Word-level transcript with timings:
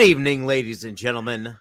Good 0.00 0.06
evening, 0.06 0.46
ladies 0.46 0.82
and 0.82 0.96
gentlemen, 0.96 1.58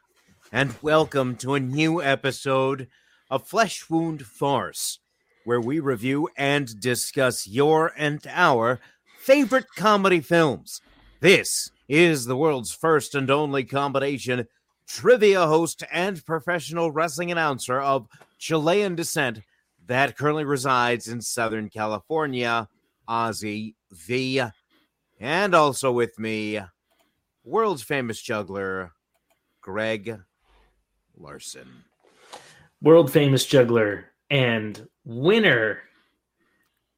and 0.53 0.73
welcome 0.81 1.35
to 1.39 1.55
a 1.55 1.59
new 1.59 2.01
episode 2.01 2.87
of 3.29 3.45
Flesh 3.45 3.89
Wound 3.89 4.25
Farce, 4.25 4.99
where 5.43 5.59
we 5.59 5.81
review 5.81 6.29
and 6.37 6.79
discuss 6.79 7.49
your 7.49 7.91
and 7.97 8.25
our 8.29 8.79
favorite 9.19 9.65
comedy 9.75 10.21
films. 10.21 10.79
This 11.19 11.69
is 11.89 12.23
the 12.23 12.37
world's 12.37 12.71
first 12.71 13.13
and 13.13 13.29
only 13.29 13.65
combination 13.65 14.47
trivia 14.87 15.45
host 15.45 15.83
and 15.91 16.25
professional 16.25 16.93
wrestling 16.93 17.33
announcer 17.33 17.81
of 17.81 18.07
Chilean 18.37 18.95
descent 18.95 19.41
that 19.85 20.17
currently 20.17 20.45
resides 20.45 21.09
in 21.09 21.19
Southern 21.19 21.67
California, 21.69 22.69
Ozzy 23.05 23.75
V. 23.91 24.41
And 25.19 25.53
also 25.53 25.91
with 25.91 26.17
me, 26.17 26.61
world's 27.43 27.83
famous 27.83 28.21
juggler, 28.21 28.91
Greg 29.61 30.19
Larson. 31.17 31.67
World 32.81 33.11
famous 33.11 33.45
juggler 33.45 34.05
and 34.29 34.87
winner, 35.05 35.81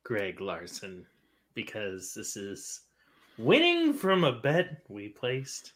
Greg 0.03 0.41
Larson, 0.41 1.05
because 1.55 2.13
this 2.13 2.35
is 2.35 2.81
winning 3.37 3.93
from 3.93 4.23
a 4.23 4.33
bet 4.33 4.83
we 4.89 5.09
placed 5.09 5.73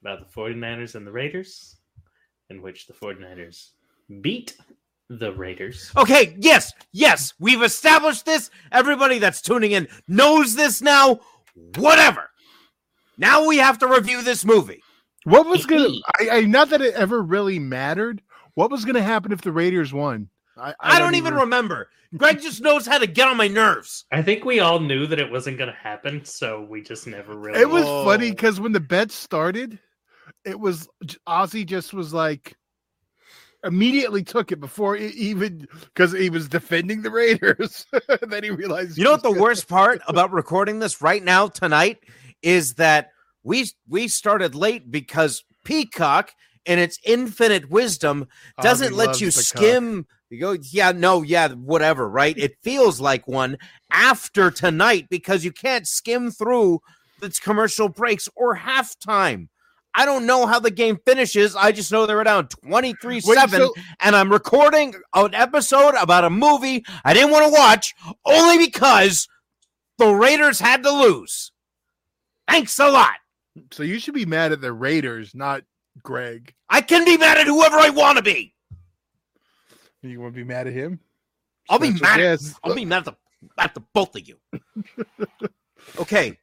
about 0.00 0.20
the 0.20 0.40
49ers 0.40 0.94
and 0.94 1.06
the 1.06 1.12
Raiders, 1.12 1.76
in 2.50 2.62
which 2.62 2.86
the 2.86 2.92
49ers 2.92 3.70
beat 4.20 4.56
the 5.08 5.32
Raiders. 5.34 5.90
Okay, 5.96 6.36
yes, 6.38 6.72
yes, 6.92 7.34
we've 7.38 7.62
established 7.62 8.24
this. 8.24 8.50
Everybody 8.72 9.18
that's 9.18 9.42
tuning 9.42 9.72
in 9.72 9.88
knows 10.08 10.54
this 10.54 10.80
now. 10.80 11.20
Whatever. 11.76 12.30
Now 13.16 13.46
we 13.46 13.58
have 13.58 13.78
to 13.78 13.86
review 13.86 14.22
this 14.22 14.44
movie. 14.44 14.82
What 15.24 15.46
was 15.46 15.66
gonna? 15.66 15.88
I, 16.20 16.28
I 16.30 16.40
not 16.42 16.70
that 16.70 16.82
it 16.82 16.94
ever 16.94 17.22
really 17.22 17.58
mattered. 17.58 18.22
What 18.54 18.70
was 18.70 18.84
gonna 18.84 19.02
happen 19.02 19.32
if 19.32 19.42
the 19.42 19.52
Raiders 19.52 19.92
won? 19.92 20.28
I, 20.58 20.74
I, 20.80 20.98
don't, 20.98 21.16
even 21.16 21.34
remember. 21.34 21.90
Greg 22.16 22.40
just 22.40 22.62
knows 22.62 22.86
how 22.86 22.98
to 22.98 23.06
get 23.06 23.28
on 23.28 23.36
my 23.36 23.48
nerves. 23.48 24.06
I 24.10 24.22
think 24.22 24.44
we 24.44 24.60
all 24.60 24.80
knew 24.80 25.06
that 25.06 25.18
it 25.18 25.30
wasn't 25.30 25.58
going 25.58 25.70
to 25.70 25.76
happen, 25.76 26.24
so 26.24 26.62
we 26.62 26.80
just 26.80 27.06
never 27.06 27.36
really. 27.36 27.60
It 27.60 27.68
was 27.68 27.84
funny 27.84 28.30
because 28.30 28.58
when 28.58 28.72
the 28.72 28.80
bet 28.80 29.10
started, 29.10 29.78
it 30.44 30.58
was 30.58 30.88
Ozzy 31.28 31.66
just 31.66 31.92
was 31.92 32.14
like 32.14 32.56
immediately 33.64 34.22
took 34.22 34.52
it 34.52 34.60
before 34.60 34.96
it 34.96 35.14
even 35.14 35.66
because 35.80 36.12
he 36.12 36.30
was 36.30 36.48
defending 36.48 37.02
the 37.02 37.10
Raiders. 37.10 37.84
then 38.22 38.44
he 38.44 38.50
realized. 38.50 38.96
You 38.96 39.04
know 39.04 39.12
what 39.12 39.22
the 39.22 39.32
worst 39.32 39.68
part 39.68 40.00
about 40.08 40.32
recording 40.32 40.78
this 40.78 41.02
right 41.02 41.22
now 41.22 41.48
tonight 41.48 41.98
is 42.46 42.74
that 42.74 43.10
we 43.42 43.68
we 43.88 44.06
started 44.06 44.54
late 44.54 44.90
because 44.90 45.44
Peacock 45.64 46.30
and 46.64 46.78
its 46.80 46.98
infinite 47.04 47.68
wisdom 47.68 48.28
doesn't 48.62 48.92
Ozzy 48.92 48.96
let 48.96 49.20
you 49.20 49.30
skim. 49.32 50.06
You 50.30 50.40
go, 50.40 50.56
yeah, 50.72 50.92
no, 50.92 51.22
yeah, 51.22 51.48
whatever, 51.48 52.08
right? 52.08 52.36
It 52.38 52.56
feels 52.62 53.00
like 53.00 53.26
one 53.28 53.58
after 53.92 54.50
tonight 54.50 55.06
because 55.10 55.44
you 55.44 55.52
can't 55.52 55.86
skim 55.86 56.30
through 56.30 56.80
its 57.22 57.38
commercial 57.38 57.88
breaks 57.88 58.28
or 58.36 58.56
halftime. 58.56 59.48
I 59.94 60.04
don't 60.04 60.26
know 60.26 60.46
how 60.46 60.60
the 60.60 60.70
game 60.70 60.98
finishes. 61.06 61.56
I 61.56 61.72
just 61.72 61.90
know 61.90 62.06
they 62.06 62.14
were 62.14 62.24
down 62.24 62.48
23 62.48 63.20
7, 63.20 63.60
so- 63.60 63.74
and 64.00 64.14
I'm 64.14 64.30
recording 64.30 64.94
an 65.14 65.34
episode 65.34 65.94
about 66.00 66.24
a 66.24 66.30
movie 66.30 66.84
I 67.04 67.14
didn't 67.14 67.30
want 67.30 67.46
to 67.46 67.52
watch 67.52 67.94
only 68.24 68.58
because 68.58 69.26
the 69.98 70.08
Raiders 70.12 70.60
had 70.60 70.82
to 70.82 70.90
lose. 70.90 71.50
Thanks 72.48 72.78
a 72.78 72.88
lot. 72.88 73.16
So 73.70 73.82
you 73.82 73.98
should 73.98 74.14
be 74.14 74.26
mad 74.26 74.52
at 74.52 74.60
the 74.60 74.72
Raiders, 74.72 75.34
not 75.34 75.62
Greg. 76.02 76.54
I 76.68 76.80
can 76.80 77.04
be 77.04 77.16
mad 77.16 77.38
at 77.38 77.46
whoever 77.46 77.76
I 77.76 77.90
want 77.90 78.18
to 78.18 78.22
be. 78.22 78.54
You 80.02 80.20
want 80.20 80.34
to 80.34 80.40
be 80.40 80.44
mad 80.44 80.66
at 80.66 80.72
him? 80.72 81.00
I'll 81.68 81.78
be 81.78 81.92
mad. 81.92 82.20
At. 82.20 82.40
I'll 82.62 82.74
be 82.74 82.84
mad 82.84 82.98
at 82.98 83.04
the, 83.06 83.16
at 83.58 83.74
the 83.74 83.82
both 83.92 84.14
of 84.14 84.28
you. 84.28 84.36
okay. 85.98 86.38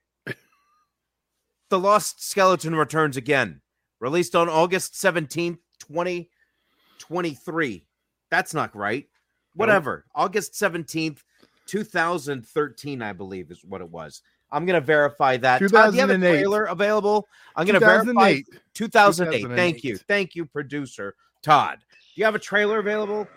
The 1.70 1.80
Lost 1.80 2.24
Skeleton 2.24 2.76
returns 2.76 3.18
again. 3.18 3.62
Released 4.00 4.36
on 4.36 4.50
August 4.50 4.96
17th, 4.96 5.60
2023. 5.80 7.86
That's 8.30 8.54
not 8.54 8.76
right. 8.76 9.08
Whatever. 9.56 10.06
August 10.14 10.54
17th, 10.54 11.20
2013, 11.68 13.02
I 13.02 13.14
believe, 13.14 13.52
is 13.52 13.64
what 13.64 13.82
it 13.82 13.90
was. 13.90 14.22
I'm 14.52 14.66
going 14.66 14.80
to 14.80 14.86
verify 14.86 15.38
that. 15.38 15.60
Todd, 15.60 15.92
do 15.92 15.96
you 15.96 16.02
have 16.02 16.10
a 16.10 16.14
2008. 16.14 16.32
trailer 16.32 16.66
available? 16.66 17.28
I'm 17.56 17.66
going 17.66 17.80
to 17.80 17.86
verify 17.86 18.42
2008. 18.74 19.48
2008. 19.48 19.56
Thank 19.56 19.84
you. 19.84 19.98
Thank 19.98 20.36
you, 20.36 20.46
producer 20.46 21.16
Todd. 21.42 21.80
Do 21.80 22.22
you 22.22 22.26
have 22.26 22.36
a 22.36 22.40
trailer 22.40 22.80
available? 22.80 23.28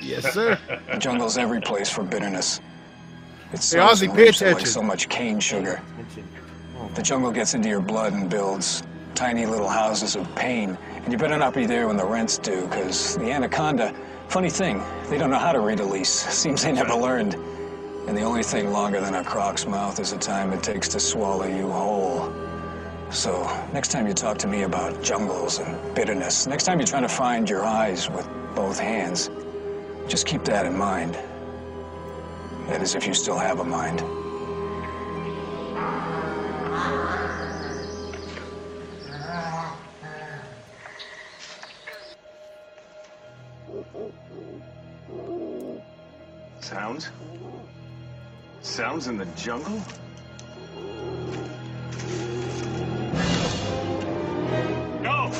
Yes, 0.00 0.32
sir. 0.32 0.58
The 0.90 0.98
jungle's 0.98 1.36
every 1.36 1.60
place 1.60 1.90
for 1.90 2.04
bitterness. 2.04 2.60
It's 3.52 3.72
Hey, 3.72 3.78
so 3.78 3.88
Ozzy, 3.88 4.14
pay 4.14 4.54
like 4.54 4.66
so 4.66 4.82
much 4.82 5.08
cane 5.08 5.40
sugar. 5.40 5.82
Oh. 6.78 6.88
The 6.94 7.02
jungle 7.02 7.32
gets 7.32 7.54
into 7.54 7.68
your 7.68 7.80
blood 7.80 8.12
and 8.12 8.30
builds 8.30 8.84
tiny 9.14 9.44
little 9.44 9.68
houses 9.68 10.16
of 10.16 10.32
pain. 10.36 10.78
And 10.94 11.12
you 11.12 11.18
better 11.18 11.36
not 11.36 11.52
be 11.52 11.66
there 11.66 11.88
when 11.88 11.96
the 11.96 12.06
rent's 12.06 12.38
due, 12.38 12.66
because 12.68 13.16
the 13.16 13.30
anaconda, 13.30 13.94
funny 14.30 14.48
thing, 14.48 14.80
they 15.08 15.18
don't 15.18 15.30
know 15.30 15.38
how 15.38 15.50
to 15.50 15.58
read 15.58 15.80
a 15.80 15.84
lease. 15.84 16.08
Seems 16.08 16.62
they 16.62 16.70
never 16.70 16.94
learned. 16.94 17.34
And 18.06 18.16
the 18.16 18.22
only 18.22 18.44
thing 18.44 18.70
longer 18.70 19.00
than 19.00 19.16
a 19.16 19.24
croc's 19.24 19.66
mouth 19.66 19.98
is 19.98 20.12
the 20.12 20.18
time 20.18 20.52
it 20.52 20.62
takes 20.62 20.86
to 20.90 21.00
swallow 21.00 21.46
you 21.46 21.68
whole. 21.68 22.32
So, 23.10 23.42
next 23.72 23.88
time 23.90 24.06
you 24.06 24.14
talk 24.14 24.38
to 24.38 24.46
me 24.46 24.62
about 24.62 25.02
jungles 25.02 25.58
and 25.58 25.94
bitterness, 25.96 26.46
next 26.46 26.62
time 26.62 26.78
you're 26.78 26.86
trying 26.86 27.02
to 27.02 27.08
find 27.08 27.50
your 27.50 27.64
eyes 27.64 28.08
with 28.08 28.28
both 28.54 28.78
hands, 28.78 29.30
just 30.06 30.26
keep 30.26 30.44
that 30.44 30.64
in 30.64 30.78
mind. 30.78 31.18
That 32.68 32.82
is, 32.82 32.94
if 32.94 33.08
you 33.08 33.14
still 33.14 33.38
have 33.38 33.58
a 33.58 33.64
mind. 33.64 34.00
Sounds? 46.70 47.10
Sounds 48.62 49.08
in 49.08 49.16
the 49.16 49.24
jungle? 49.34 49.82
No! 55.02 55.32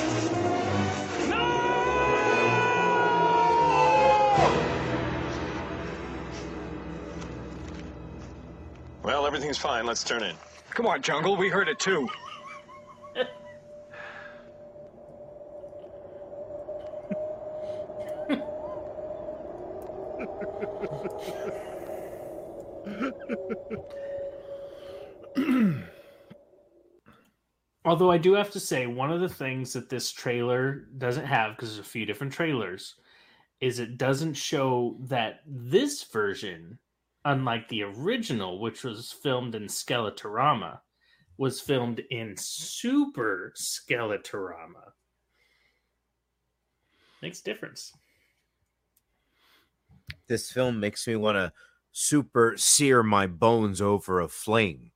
No! 1.29 1.47
Well, 9.05 9.25
everything's 9.25 9.57
fine. 9.57 9.87
Let's 9.87 10.03
turn 10.03 10.25
in. 10.25 10.35
Come 10.71 10.89
on, 10.89 11.01
jungle, 11.01 11.37
we 11.37 11.49
heard 11.49 11.69
it 11.69 11.79
too. 11.79 12.09
Although 27.85 28.11
I 28.11 28.19
do 28.19 28.35
have 28.35 28.51
to 28.51 28.61
say, 28.61 28.87
one 28.87 29.11
of 29.11 29.21
the 29.21 29.29
things 29.29 29.73
that 29.73 29.89
this 29.89 30.13
trailer 30.13 30.87
doesn't 30.99 31.25
have, 31.25 31.57
because 31.57 31.71
there's 31.71 31.87
a 31.87 31.91
few 31.91 32.05
different 32.05 32.33
trailers, 32.33 32.97
is 33.61 33.79
it 33.79 33.99
doesn't 33.99 34.35
show 34.35 34.97
that 35.01 35.41
this 35.47 36.05
version, 36.05 36.79
unlike 37.25 37.69
the 37.69 37.83
original, 37.83 38.61
which 38.61 38.85
was 38.85 39.13
filmed 39.13 39.55
in 39.55 39.65
Skeletorama, 39.65 40.81
was 41.39 41.61
filmed 41.61 42.03
in 42.11 42.35
Super 42.37 43.53
Skeletorama. 43.57 44.93
Makes 47.23 47.41
difference. 47.41 47.93
This 50.31 50.53
film 50.53 50.79
makes 50.79 51.09
me 51.09 51.17
want 51.17 51.35
to 51.35 51.53
super 51.91 52.55
sear 52.57 53.03
my 53.03 53.27
bones 53.27 53.81
over 53.81 54.21
a 54.21 54.29
flame. 54.29 54.93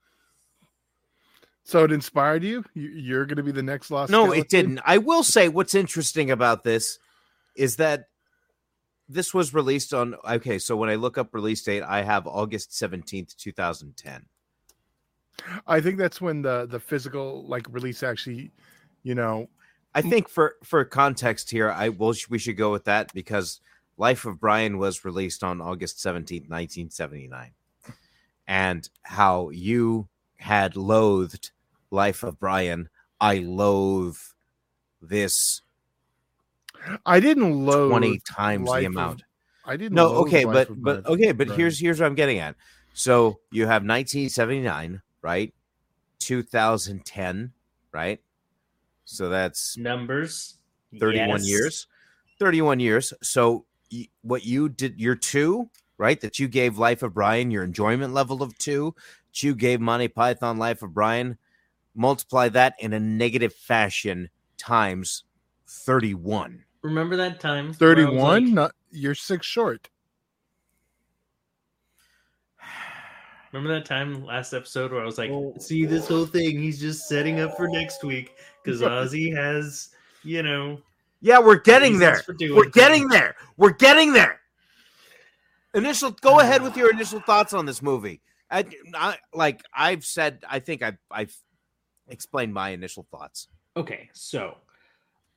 So 1.65 1.83
it 1.83 1.91
inspired 1.91 2.45
you? 2.45 2.65
You- 2.73 2.91
You're 2.91 3.27
going 3.27 3.39
to 3.39 3.43
be 3.43 3.51
the 3.51 3.61
next 3.63 3.91
lost. 3.91 4.13
No, 4.13 4.31
it 4.31 4.49
didn't. 4.49 4.79
I 4.85 4.99
will 4.99 5.25
say 5.25 5.49
what's 5.49 5.75
interesting 5.75 6.31
about 6.31 6.63
this 6.63 7.01
is 7.57 7.75
that 7.77 8.05
this 9.09 9.35
was 9.35 9.53
released 9.53 9.93
on 9.93 10.15
okay, 10.25 10.61
so 10.61 10.77
when 10.77 10.89
I 10.89 10.95
look 10.95 11.19
up 11.19 11.35
release 11.35 11.65
date, 11.65 11.83
I 11.83 12.03
have 12.03 12.29
August 12.29 12.71
17th, 12.71 13.35
2010. 13.37 14.27
I 15.67 15.81
think 15.81 15.99
that's 15.99 16.21
when 16.21 16.43
the 16.43 16.67
the 16.67 16.79
physical 16.79 17.45
like 17.49 17.67
release 17.71 18.05
actually, 18.05 18.53
you 19.03 19.17
know, 19.17 19.49
I 19.97 20.01
think 20.01 20.29
for 20.29 20.55
for 20.63 20.85
context 20.85 21.51
here, 21.51 21.73
I 21.73 21.89
will 21.89 22.15
we 22.31 22.39
should 22.39 22.57
go 22.57 22.71
with 22.71 22.85
that 22.85 23.13
because 23.13 23.61
Life 23.97 24.25
of 24.25 24.41
Brian 24.41 24.79
was 24.79 25.05
released 25.05 25.45
on 25.45 25.61
August 25.61 25.99
17th, 25.99 26.49
1979. 26.49 27.53
And 28.47 28.89
how 29.03 29.51
you 29.51 30.09
had 30.39 30.77
loathed 30.77 31.53
Life 31.91 32.23
of 32.23 32.39
Brian, 32.39 32.89
I 33.21 33.39
loathe 33.39 34.17
this 35.01 35.63
I 37.07 37.21
didn't 37.21 37.65
loathe 37.65 37.91
20 37.91 38.19
times 38.21 38.69
Life 38.69 38.81
the 38.81 38.87
of- 38.87 38.93
amount. 38.93 39.23
I 39.67 39.77
didn't. 39.79 39.95
No, 39.95 40.09
okay, 40.17 40.45
Life 40.45 40.69
but 40.69 40.83
but 40.83 41.03
Brian. 41.05 41.07
okay, 41.19 41.33
but 41.33 41.47
Brian. 41.47 41.59
here's 41.61 41.79
here's 41.81 41.99
what 42.01 42.07
I'm 42.07 42.15
getting 42.15 42.39
at. 42.39 42.57
So 42.93 43.41
you 43.51 43.63
have 43.63 43.83
1979, 43.83 45.01
right? 45.23 45.55
2010, 46.19 47.53
right? 47.93 48.21
So 49.07 49.29
that's 49.31 49.77
Numbers. 49.79 50.59
31 50.99 51.29
yes. 51.41 51.49
years. 51.49 51.87
31 52.39 52.81
years. 52.81 53.13
So 53.23 53.53
y- 53.53 53.63
what 54.23 54.45
you 54.45 54.69
did, 54.69 55.01
your 55.01 55.15
two, 55.17 55.69
right? 55.99 56.21
That 56.21 56.39
you 56.39 56.49
gave 56.49 56.79
Life 56.79 57.03
of 57.03 57.15
Brian, 57.15 57.51
your 57.51 57.65
enjoyment 57.65 58.13
level 58.15 58.43
of 58.43 58.57
two, 58.59 58.95
that 59.31 59.43
you 59.43 59.55
gave 59.55 59.81
Monty 59.81 60.09
Python 60.09 60.59
Life 60.59 60.83
of 60.83 60.95
Brian, 60.95 61.39
multiply 61.95 62.49
that 62.51 62.75
in 62.79 62.93
a 62.93 63.01
negative 63.01 63.53
fashion 63.55 64.29
times 64.57 65.25
31. 65.67 66.65
Remember 66.83 67.17
that 67.17 67.41
time? 67.41 67.57
where 67.57 67.65
I 67.65 67.69
was 67.69 67.77
thirty-one. 67.79 68.45
like- 68.47 68.53
not, 68.55 68.73
you're 68.91 69.15
six 69.15 69.47
short. 69.47 69.89
remember 73.53 73.73
that 73.75 73.87
time 73.87 74.25
last 74.25 74.53
episode 74.53 74.93
where 74.93 75.03
I 75.03 75.07
was 75.07 75.19
like, 75.19 75.31
Oh. 75.31 75.55
"See 75.59 75.85
this 75.87 76.09
whole 76.09 76.27
thing? 76.27 76.59
He's 76.61 76.81
just 76.81 77.09
setting 77.09 77.41
up 77.41 77.57
for 77.57 77.69
next 77.69 78.05
week 78.05 78.37
because 78.63 78.81
Ozzy 78.83 79.35
has, 79.35 79.91
you 80.23 80.43
know, 80.43 80.79
Yeah, 81.25 81.39
we're 81.39 81.57
getting 81.57 81.99
there. 81.99 82.23
We're 82.39 82.69
getting 82.69 83.09
there. 83.09 83.35
We're 83.57 83.73
getting 83.73 84.13
there. 84.13 84.41
Initial, 85.75 86.11
go 86.11 86.41
ahead 86.41 86.61
with 86.61 86.77
your 86.77 86.91
initial 86.91 87.19
thoughts 87.19 87.55
on 87.55 87.65
this 87.65 87.81
movie. 87.81 88.21
I, 88.51 88.67
I 88.93 89.17
like 89.33 89.63
I've 89.75 90.05
said, 90.05 90.45
I 90.49 90.59
think 90.59 90.83
I've 90.83 90.99
I've 91.11 91.35
explained 92.09 92.53
my 92.53 92.71
initial 92.71 93.07
thoughts. 93.11 93.49
Okay, 93.75 94.11
so, 94.13 94.59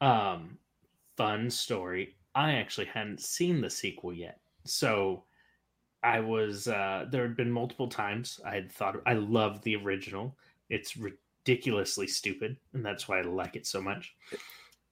um, 0.01 0.57
fun 1.15 1.49
story. 1.49 2.17
I 2.35 2.55
actually 2.55 2.87
hadn't 2.87 3.21
seen 3.21 3.61
the 3.61 3.69
sequel 3.69 4.11
yet, 4.11 4.41
so 4.65 5.23
I 6.03 6.19
was 6.19 6.67
uh, 6.67 7.05
there 7.09 7.23
had 7.23 7.37
been 7.37 7.49
multiple 7.49 7.87
times 7.87 8.41
I 8.45 8.55
had 8.55 8.69
thought 8.73 9.01
I 9.05 9.13
love 9.13 9.61
the 9.61 9.77
original. 9.77 10.35
It's 10.69 10.97
ridiculously 10.97 12.07
stupid, 12.07 12.57
and 12.73 12.85
that's 12.85 13.07
why 13.07 13.19
I 13.19 13.21
like 13.21 13.55
it 13.55 13.65
so 13.65 13.81
much. 13.81 14.13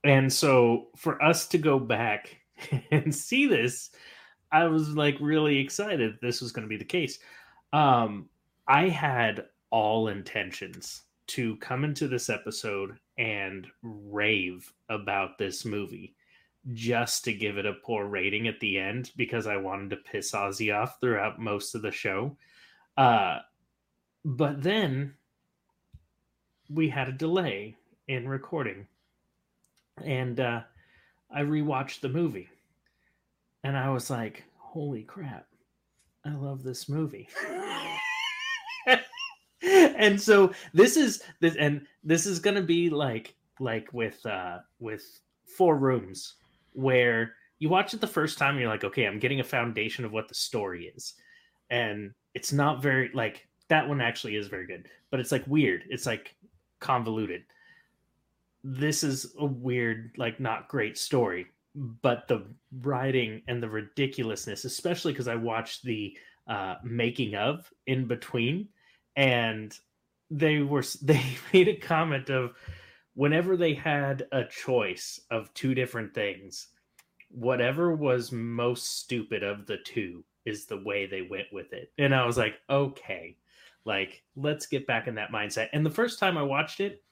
And 0.06 0.31
so, 0.31 0.88
for 0.96 1.22
us 1.22 1.48
to 1.48 1.57
go 1.57 1.80
back 1.80 2.38
and 2.92 3.13
see 3.13 3.48
this, 3.48 3.90
I 4.52 4.66
was 4.66 4.90
like 4.90 5.18
really 5.19 5.57
excited 5.57 6.18
this 6.22 6.42
was 6.42 6.52
going 6.52 6.63
to 6.63 6.69
be 6.69 6.78
the 6.78 6.86
case. 6.86 7.19
Um, 7.74 8.30
I 8.68 8.88
had 8.88 9.46
all 9.72 10.07
intentions 10.07 11.02
to 11.28 11.56
come 11.57 11.84
into 11.84 12.07
this 12.07 12.30
episode 12.30 12.98
and 13.18 13.68
rave 13.81 14.72
about 14.90 15.38
this 15.38 15.66
movie 15.66 16.16
just 16.74 17.24
to 17.24 17.34
give 17.34 17.58
it 17.58 17.66
a 17.66 17.74
poor 17.84 18.06
rating 18.06 18.48
at 18.48 18.60
the 18.60 18.80
end 18.80 19.12
because 19.16 19.48
I 19.48 19.58
wanted 19.58 19.90
to 19.92 19.98
piss 19.98 20.31
Ozzy 20.31 20.75
off 20.75 21.00
throughout 21.00 21.40
most 21.40 21.75
of 21.75 21.81
the 21.81 21.92
show. 21.92 22.38
Uh, 22.98 23.40
but 24.24 24.63
then 24.63 25.13
we 26.69 26.90
had 26.90 27.08
a 27.08 27.13
delay 27.13 27.75
in 28.08 28.28
recording, 28.28 28.88
and 30.04 30.40
uh, 30.40 30.62
I 31.34 31.42
rewatched 31.42 32.02
the 32.02 32.10
movie, 32.10 32.50
and 33.64 33.78
I 33.78 33.90
was 33.90 34.10
like, 34.10 34.44
"Holy 34.58 35.04
crap! 35.04 35.48
I 36.26 36.34
love 36.36 36.64
this 36.64 36.90
movie." 36.90 37.30
and 39.62 40.22
so 40.22 40.52
this 40.74 40.98
is 40.98 41.24
this 41.40 41.56
and 41.56 41.86
this 42.04 42.26
is 42.26 42.40
gonna 42.40 42.62
be 42.62 42.90
like 42.90 43.36
like 43.60 43.92
with 43.94 44.24
uh 44.26 44.60
with 44.80 45.20
four 45.58 45.78
rooms 45.78 46.36
where 46.74 47.34
you 47.60 47.70
watch 47.70 47.94
it 47.94 48.02
the 48.02 48.08
first 48.08 48.38
time 48.38 48.60
you're 48.60 48.70
like 48.70 48.84
okay 48.84 49.06
i'm 49.06 49.20
getting 49.20 49.40
a 49.40 49.44
foundation 49.44 50.06
of 50.06 50.12
what 50.12 50.28
the 50.28 50.36
story 50.36 50.92
is 50.96 51.16
and 51.70 52.12
it's 52.34 52.52
not 52.52 52.82
very 52.82 53.10
like 53.14 53.48
that 53.70 53.88
one 53.88 54.02
actually 54.02 54.36
is 54.36 54.48
very 54.48 54.68
good 54.68 54.88
but 55.10 55.20
it's 55.20 55.32
like 55.32 55.46
weird 55.48 55.84
it's 55.90 56.06
like 56.06 56.36
convoluted 56.80 57.44
this 58.68 59.04
is 59.04 59.36
a 59.40 59.46
weird 59.46 60.12
like 60.18 60.40
not 60.40 60.68
great 60.68 60.98
story 60.98 61.46
but 61.76 62.28
the 62.28 62.44
writing 62.82 63.42
and 63.48 63.62
the 63.62 63.70
ridiculousness 63.70 64.66
especially 64.66 65.14
because 65.14 65.28
i 65.28 65.36
watched 65.36 65.84
the 65.84 66.18
uh 66.48 66.76
making 66.84 67.36
of 67.36 67.70
in 67.86 68.08
between 68.08 68.68
and 69.16 69.78
they 70.32 70.62
were 70.62 70.84
they 71.04 71.24
made 71.54 71.68
a 71.68 71.76
comment 71.76 72.30
of 72.30 72.54
whenever 73.14 73.56
they 73.56 73.74
had 73.74 74.26
a 74.32 74.44
choice 74.46 75.22
of 75.30 75.54
two 75.54 75.76
different 75.76 76.14
things 76.14 76.70
whatever 77.30 77.96
was 77.96 78.32
most 78.32 79.00
stupid 79.00 79.44
of 79.44 79.68
the 79.68 79.78
two 79.78 80.24
is 80.46 80.66
the 80.66 80.78
way 80.78 81.06
they 81.06 81.22
went 81.22 81.48
with 81.52 81.74
it. 81.74 81.92
And 81.98 82.16
i 82.16 82.26
was 82.26 82.38
like 82.38 82.56
okay 82.70 83.38
like 83.84 84.24
let's 84.36 84.66
get 84.66 84.88
back 84.88 85.08
in 85.08 85.14
that 85.14 85.32
mindset. 85.32 85.70
And 85.74 85.86
the 85.86 85.92
first 85.92 86.18
time 86.18 86.38
i 86.38 86.44
watched 86.44 86.80
it 86.80 87.04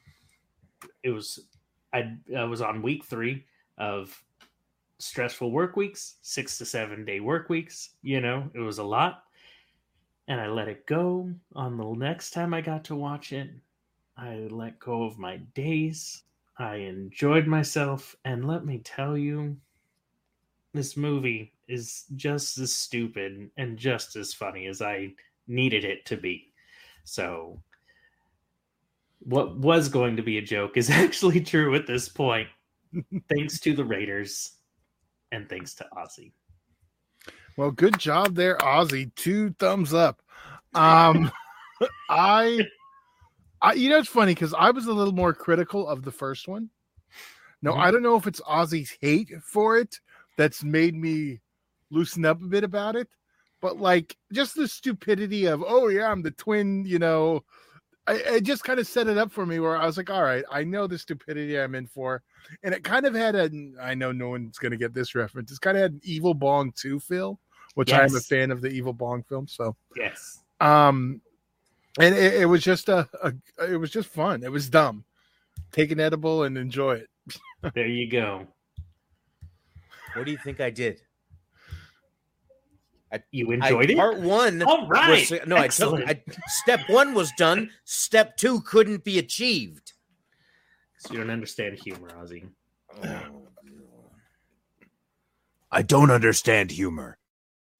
it 1.04 1.12
was 1.12 1.48
i 1.94 2.14
i 2.38 2.44
was 2.44 2.62
on 2.62 2.82
week 2.82 3.06
3 3.06 3.44
of 3.78 4.24
stressful 5.00 5.52
work 5.52 5.76
weeks 5.76 6.16
6 6.22 6.58
to 6.60 6.66
7 6.66 7.06
day 7.06 7.20
work 7.20 7.50
weeks 7.50 7.92
you 8.02 8.22
know 8.22 8.50
it 8.54 8.60
was 8.60 8.78
a 8.78 8.84
lot 8.84 9.24
and 10.28 10.40
I 10.40 10.48
let 10.48 10.68
it 10.68 10.86
go. 10.86 11.30
On 11.56 11.78
the 11.78 11.94
next 11.94 12.32
time 12.32 12.54
I 12.54 12.62
got 12.62 12.84
to 12.86 12.96
watch 12.96 13.34
it, 13.34 13.50
I 14.18 14.48
let 14.50 14.80
go 14.80 15.04
of 15.04 15.18
my 15.18 15.38
days. 15.54 16.24
I 16.58 16.76
enjoyed 16.76 17.48
myself, 17.48 18.16
and 18.26 18.48
let 18.48 18.66
me 18.66 18.80
tell 18.80 19.18
you, 19.18 19.58
this 20.74 20.96
movie 20.96 21.54
is 21.68 22.06
just 22.16 22.58
as 22.58 22.74
stupid 22.74 23.50
and 23.58 23.78
just 23.78 24.16
as 24.16 24.34
funny 24.34 24.68
as 24.68 24.82
I 24.82 25.14
needed 25.48 25.84
it 25.84 26.06
to 26.06 26.18
be. 26.18 26.52
So, 27.04 27.60
what 29.26 29.58
was 29.58 29.90
going 29.90 30.16
to 30.18 30.24
be 30.24 30.38
a 30.38 30.42
joke 30.42 30.78
is 30.78 30.90
actually 30.90 31.42
true 31.42 31.76
at 31.76 31.88
this 31.88 32.10
point, 32.10 32.48
thanks 33.30 33.60
to 33.62 33.74
the 33.74 33.84
Raiders 33.86 34.54
and 35.32 35.50
thanks 35.50 35.74
to 35.76 35.88
Ozzy. 35.98 36.32
Well, 37.58 37.72
good 37.72 38.00
job 38.00 38.36
there, 38.36 38.58
Ozzy. 38.58 39.14
Two 39.16 39.52
thumbs 39.60 39.94
up. 39.94 40.22
Um, 40.74 41.32
I, 42.10 42.66
I, 43.62 43.74
you 43.74 43.90
know, 43.90 44.00
it's 44.00 44.10
funny 44.10 44.34
because 44.34 44.54
I 44.54 44.72
was 44.72 44.88
a 44.88 44.94
little 44.94 45.14
more 45.14 45.34
critical 45.34 45.88
of 45.88 46.04
the 46.04 46.12
first 46.12 46.48
one. 46.48 46.70
No, 47.62 47.74
Mhm. 47.74 47.80
I 47.80 47.92
don't 47.92 48.02
know 48.04 48.16
if 48.18 48.28
it's 48.28 48.42
Ozzy's 48.42 48.98
hate 49.00 49.30
for 49.42 49.78
it 49.78 50.00
that's 50.38 50.64
made 50.64 50.96
me 50.96 51.40
loosen 51.92 52.26
up 52.26 52.42
a 52.42 52.48
bit 52.48 52.64
about 52.64 52.96
it, 52.96 53.08
but 53.62 53.78
like 53.78 54.18
just 54.34 54.56
the 54.56 54.68
stupidity 54.68 55.46
of, 55.46 55.64
oh 55.66 55.88
yeah, 55.88 56.12
I'm 56.12 56.22
the 56.24 56.32
twin, 56.32 56.84
you 56.86 57.00
know. 57.00 57.44
I, 58.06 58.14
it 58.16 58.44
just 58.44 58.64
kind 58.64 58.80
of 58.80 58.88
set 58.88 59.08
it 59.08 59.18
up 59.18 59.32
for 59.32 59.46
me 59.46 59.60
where 59.60 59.78
I 59.78 59.86
was 59.86 59.96
like, 59.98 60.10
all 60.10 60.24
right, 60.24 60.44
I 60.52 60.64
know 60.64 60.88
the 60.88 60.98
stupidity 60.98 61.58
I'm 61.60 61.74
in 61.76 61.88
for. 61.88 62.22
And 62.64 62.74
it 62.74 62.84
kind 62.84 63.06
of 63.06 63.14
had 63.14 63.36
a, 63.36 63.50
I 63.82 63.94
know 63.94 64.12
no 64.12 64.30
one's 64.30 64.58
going 64.58 64.72
to 64.72 64.78
get 64.78 64.94
this 64.94 65.16
reference. 65.16 65.52
It's 65.52 65.60
kind 65.60 65.78
of 65.78 65.82
had 65.84 65.92
an 65.94 66.02
Evil 66.04 66.34
Bong 66.34 66.74
2 66.76 67.00
feel, 67.00 67.40
which 67.76 67.94
I'm 67.94 68.14
a 68.14 68.20
fan 68.20 68.52
of 68.52 68.62
the 68.62 68.68
Evil 68.70 68.92
Bong 68.94 69.24
film. 69.24 69.48
So, 69.48 69.76
Yes. 69.96 70.40
um, 70.60 71.22
and 72.00 72.14
it, 72.14 72.42
it 72.42 72.46
was 72.46 72.62
just 72.62 72.90
a, 72.90 73.08
a, 73.24 73.34
it 73.72 73.78
was 73.78 73.90
just 73.92 74.10
fun. 74.10 74.44
It 74.44 74.52
was 74.52 74.70
dumb. 74.70 75.06
Take 75.72 75.92
an 75.92 76.00
edible 76.00 76.44
and 76.44 76.58
enjoy 76.58 76.96
it. 76.96 77.10
There 77.74 77.88
you 77.88 78.10
go. 78.10 78.46
What 80.16 80.26
do 80.26 80.32
you 80.32 80.38
think 80.44 80.60
I 80.60 80.70
did? 80.70 81.02
You 83.32 83.52
I- 83.52 83.54
enjoyed 83.56 83.90
it? 83.92 83.98
Part 83.98 84.20
one. 84.20 84.62
All 84.64 84.88
right. 84.88 85.30
was- 85.30 85.40
no, 85.48 85.56
I 85.58 85.68
took. 85.68 86.00
Excellent. 86.00 86.10
I, 86.10 86.22
step 86.48 86.82
one 86.88 87.14
was 87.14 87.32
done. 87.38 87.70
Step 87.86 88.38
two 88.38 88.62
couldn't 88.62 89.04
be 89.04 89.20
achieved. 89.20 89.94
You 91.12 91.18
don't 91.18 91.30
understand 91.30 91.78
humor, 91.84 92.10
Ozzy. 92.12 92.48
I 95.72 95.82
don't 95.82 96.12
understand 96.12 96.72
humor. 96.72 97.18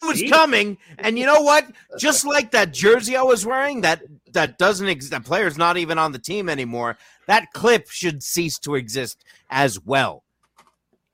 It 0.02 0.08
was 0.08 0.24
coming, 0.30 0.78
and 0.98 1.18
you 1.18 1.26
know 1.26 1.42
what? 1.42 1.66
Just 1.98 2.26
like 2.26 2.52
that 2.52 2.74
jersey 2.74 3.16
I 3.16 3.22
was 3.22 3.46
wearing, 3.46 3.82
that 3.82 4.02
that 4.34 4.58
doesn't 4.58 4.88
exist. 4.88 5.12
That 5.12 5.24
player's 5.24 5.58
not 5.58 5.78
even 5.78 5.98
on 5.98 6.12
the 6.12 6.20
team 6.20 6.50
anymore. 6.50 6.98
That 7.28 7.46
clip 7.54 7.90
should 7.90 8.22
cease 8.22 8.60
to 8.60 8.76
exist 8.76 9.24
as 9.50 9.80
well. 9.80 10.24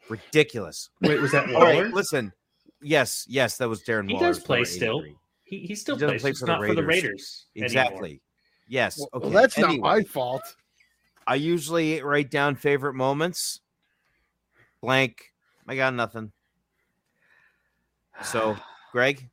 Ridiculous. 0.10 0.90
Wait, 1.02 1.22
was 1.22 1.32
that 1.34 1.54
All 1.54 1.62
right, 1.62 1.76
Waller? 1.76 1.90
listen. 1.90 2.34
Yes, 2.82 3.26
yes, 3.28 3.58
that 3.58 3.68
was 3.70 3.82
Darren 3.84 4.08
He 4.08 4.14
Waller. 4.16 4.28
does 4.28 4.40
play 4.40 4.64
still. 4.64 5.00
83. 5.02 5.16
He, 5.44 5.58
he 5.68 5.76
still 5.76 5.98
He 5.98 6.06
plays, 6.06 6.22
play 6.22 6.34
for 6.34 6.46
the 6.46 6.52
not 6.52 6.66
for 6.66 6.76
the 6.76 6.84
Raiders. 6.86 7.04
Raiders. 7.04 7.46
Exactly. 7.56 7.98
anymore. 8.10 8.20
Yes. 8.68 9.00
Well, 9.00 9.10
Okay. 9.24 9.30
that's 9.34 9.58
not 9.58 9.78
my 9.80 10.04
fault. 10.04 10.44
I 11.28 11.36
usually 11.36 12.02
write 12.02 12.30
down 12.32 12.56
favorite 12.56 12.94
moments. 12.94 13.62
Blank. 14.82 15.32
I 15.68 15.76
got 15.76 15.94
nothing. 15.94 16.32
So, 18.24 18.58
Greg, 18.92 19.30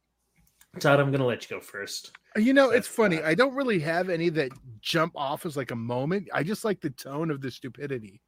Todd, 0.80 1.00
I'm 1.00 1.08
going 1.10 1.20
to 1.20 1.26
let 1.26 1.48
you 1.48 1.56
go 1.56 1.60
first. 1.60 2.12
Uh, 2.36 2.40
you 2.40 2.52
know, 2.52 2.70
it's 2.70 2.88
funny. 2.88 3.16
not- 3.16 3.24
I 3.24 3.34
don't 3.34 3.54
really 3.54 3.78
have 3.80 4.08
any 4.10 4.28
that 4.30 4.52
jump 4.80 5.12
off 5.16 5.46
as 5.46 5.56
like 5.56 5.70
a 5.70 5.76
moment. 5.76 6.28
I 6.32 6.42
just 6.42 6.64
like 6.64 6.80
the 6.80 6.90
tone 6.90 7.30
of 7.30 7.40
the 7.40 7.50
stupidity. 7.50 8.20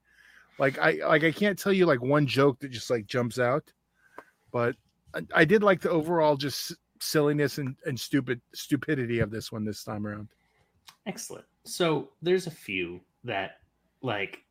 Like 0.58 0.76
I 0.78 0.98
like 1.06 1.22
I 1.22 1.30
can't 1.30 1.56
tell 1.56 1.72
you 1.72 1.87
like 1.87 2.02
one 2.02 2.26
joke 2.26 2.58
that 2.60 2.70
just 2.70 2.90
like 2.90 3.06
jumps 3.06 3.38
out, 3.38 3.62
but 4.50 4.75
I, 5.14 5.20
I 5.34 5.44
did 5.44 5.62
like 5.62 5.80
the 5.80 5.90
overall 5.90 6.36
just 6.36 6.74
silliness 7.00 7.58
and, 7.58 7.76
and 7.86 7.98
stupid 7.98 8.40
stupidity 8.54 9.20
of 9.20 9.30
this 9.30 9.52
one 9.52 9.64
this 9.64 9.84
time 9.84 10.06
around. 10.06 10.28
Excellent. 11.06 11.44
So 11.64 12.10
there's 12.22 12.46
a 12.46 12.52
few 12.52 13.00
that 13.24 13.58
like 14.02 14.42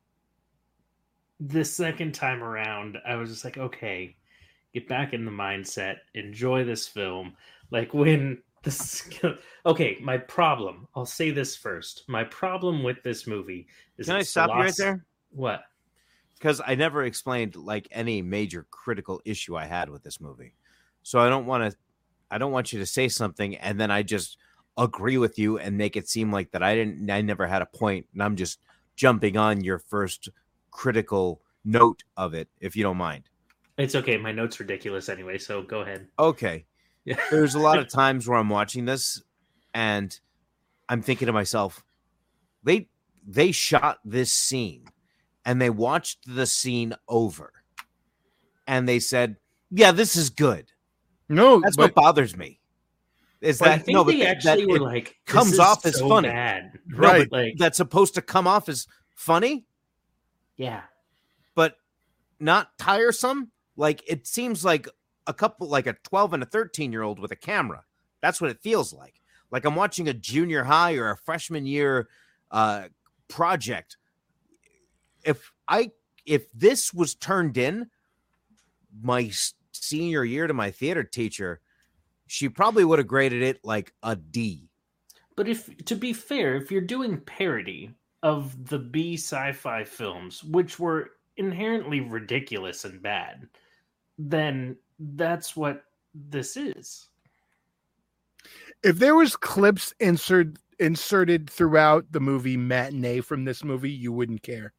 the 1.40 1.64
second 1.64 2.12
time 2.12 2.42
around, 2.42 2.98
I 3.06 3.16
was 3.16 3.30
just 3.30 3.44
like, 3.44 3.58
okay, 3.58 4.16
get 4.74 4.88
back 4.88 5.12
in 5.12 5.24
the 5.24 5.30
mindset, 5.30 5.96
enjoy 6.14 6.64
this 6.64 6.86
film. 6.86 7.36
Like 7.70 7.94
when 7.94 8.42
this 8.64 9.08
okay, 9.66 9.98
my 10.02 10.18
problem, 10.18 10.88
I'll 10.94 11.06
say 11.06 11.30
this 11.30 11.56
first. 11.56 12.04
My 12.08 12.24
problem 12.24 12.82
with 12.82 13.02
this 13.02 13.26
movie 13.26 13.66
is 13.98 14.06
Can 14.06 14.16
I 14.16 14.20
its 14.20 14.30
stop 14.30 14.50
you 14.50 14.56
right 14.56 14.74
there? 14.76 15.04
What? 15.30 15.60
Because 16.38 16.60
I 16.64 16.74
never 16.74 17.04
explained 17.04 17.56
like 17.56 17.88
any 17.90 18.22
major 18.22 18.66
critical 18.70 19.20
issue 19.24 19.56
I 19.56 19.66
had 19.66 19.90
with 19.90 20.02
this 20.02 20.20
movie. 20.20 20.54
So 21.02 21.18
I 21.18 21.28
don't 21.28 21.46
want 21.46 21.70
to 21.70 21.76
I 22.30 22.38
don't 22.38 22.52
want 22.52 22.72
you 22.72 22.78
to 22.78 22.86
say 22.86 23.08
something 23.08 23.56
and 23.56 23.80
then 23.80 23.90
I 23.90 24.02
just 24.02 24.36
agree 24.76 25.18
with 25.18 25.38
you 25.38 25.58
and 25.58 25.76
make 25.76 25.96
it 25.96 26.08
seem 26.08 26.30
like 26.30 26.50
that 26.52 26.62
I 26.62 26.74
didn't 26.74 27.10
I 27.10 27.20
never 27.22 27.46
had 27.46 27.62
a 27.62 27.66
point 27.66 28.06
and 28.12 28.22
I'm 28.22 28.36
just 28.36 28.60
jumping 28.94 29.36
on 29.36 29.64
your 29.64 29.78
first 29.78 30.28
critical 30.70 31.40
note 31.64 32.04
of 32.16 32.34
it 32.34 32.48
if 32.60 32.76
you 32.76 32.82
don't 32.82 32.96
mind. 32.96 33.24
It's 33.76 33.94
okay. 33.94 34.16
My 34.16 34.32
note's 34.32 34.58
ridiculous 34.60 35.08
anyway, 35.08 35.38
so 35.38 35.62
go 35.62 35.80
ahead. 35.80 36.08
Okay. 36.18 36.66
Yeah. 37.04 37.16
There's 37.30 37.54
a 37.54 37.60
lot 37.60 37.78
of 37.78 37.88
times 37.92 38.28
where 38.28 38.38
I'm 38.38 38.48
watching 38.48 38.84
this 38.84 39.22
and 39.74 40.18
I'm 40.88 41.02
thinking 41.02 41.26
to 41.26 41.32
myself, 41.32 41.84
they 42.62 42.88
they 43.26 43.52
shot 43.52 43.98
this 44.04 44.32
scene 44.32 44.86
and 45.48 45.62
they 45.62 45.70
watched 45.70 46.18
the 46.26 46.46
scene 46.46 46.94
over 47.08 47.54
and 48.66 48.86
they 48.86 49.00
said, 49.00 49.36
Yeah, 49.70 49.92
this 49.92 50.14
is 50.14 50.28
good. 50.28 50.70
No, 51.30 51.58
That's 51.60 51.74
but, 51.74 51.84
what 51.84 51.94
bothers 51.94 52.36
me. 52.36 52.60
Is 53.40 53.58
that 53.60 53.88
no, 53.88 54.04
but 54.04 54.20
actually 54.20 54.66
that 54.66 54.70
were 54.70 54.78
like 54.78 55.16
comes 55.24 55.58
off 55.58 55.86
as 55.86 55.98
funny. 56.00 56.28
Bad. 56.28 56.72
right. 56.94 57.30
but 57.30 57.38
Like 57.38 57.54
that's 57.56 57.78
supposed 57.78 58.14
to 58.16 58.22
come 58.22 58.46
off 58.46 58.68
as 58.68 58.86
funny, 59.14 59.64
yeah. 60.56 60.82
but 61.54 61.76
not 62.38 62.76
tiresome. 62.76 63.50
Like 63.74 64.02
it 64.06 64.26
seems 64.26 64.66
like 64.66 64.86
a 65.26 65.32
couple, 65.32 65.68
like 65.68 65.86
a 65.86 65.94
12 66.02 66.34
and 66.34 66.42
a 66.42 66.46
13 66.46 66.92
year 66.92 67.02
old 67.02 67.18
with 67.18 67.30
a 67.30 67.36
camera. 67.36 67.84
That's 68.20 68.38
what 68.38 68.50
it 68.50 68.60
feels 68.60 68.92
like. 68.92 69.14
Like 69.50 69.64
I'm 69.64 69.76
watching 69.76 70.08
a 70.08 70.14
junior 70.14 70.64
high 70.64 70.96
or 70.96 71.10
a 71.10 71.16
freshman 71.16 71.64
year 71.64 72.08
uh, 72.50 72.88
project. 73.28 73.96
If 75.28 75.52
I 75.68 75.92
if 76.24 76.50
this 76.52 76.92
was 76.94 77.14
turned 77.14 77.58
in 77.58 77.90
my 79.02 79.30
senior 79.72 80.24
year 80.24 80.46
to 80.46 80.54
my 80.54 80.70
theater 80.70 81.04
teacher, 81.04 81.60
she 82.26 82.48
probably 82.48 82.84
would 82.84 82.98
have 82.98 83.08
graded 83.08 83.42
it 83.42 83.60
like 83.62 83.92
a 84.02 84.16
D. 84.16 84.70
But 85.36 85.48
if 85.48 85.68
to 85.84 85.94
be 85.94 86.12
fair, 86.12 86.56
if 86.56 86.70
you're 86.72 86.80
doing 86.80 87.20
parody 87.20 87.94
of 88.22 88.68
the 88.68 88.78
B 88.78 89.14
sci-fi 89.14 89.84
films, 89.84 90.42
which 90.42 90.78
were 90.78 91.10
inherently 91.36 92.00
ridiculous 92.00 92.84
and 92.84 93.00
bad, 93.00 93.46
then 94.18 94.76
that's 94.98 95.54
what 95.56 95.84
this 96.14 96.56
is. 96.56 97.10
if 98.82 98.98
there 98.98 99.14
was 99.14 99.36
clips 99.36 99.94
insert 100.00 100.58
inserted 100.78 101.50
throughout 101.50 102.10
the 102.12 102.20
movie 102.20 102.56
matinee 102.56 103.20
from 103.20 103.44
this 103.44 103.64
movie, 103.64 103.90
you 103.90 104.12
wouldn't 104.12 104.42
care. 104.42 104.72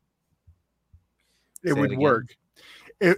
It 1.63 1.74
Say 1.74 1.80
would 1.80 1.98
work. 1.98 2.36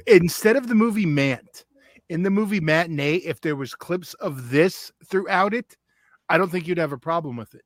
Instead 0.07 0.55
of 0.55 0.67
the 0.67 0.75
movie 0.75 1.05
Mant, 1.05 1.65
in 2.09 2.23
the 2.23 2.29
movie 2.29 2.59
matinee, 2.59 3.17
if 3.17 3.41
there 3.41 3.55
was 3.55 3.73
clips 3.73 4.13
of 4.15 4.49
this 4.49 4.91
throughout 5.05 5.53
it, 5.53 5.77
I 6.29 6.37
don't 6.37 6.49
think 6.49 6.67
you'd 6.67 6.77
have 6.77 6.91
a 6.91 6.97
problem 6.97 7.37
with 7.37 7.55
it. 7.55 7.65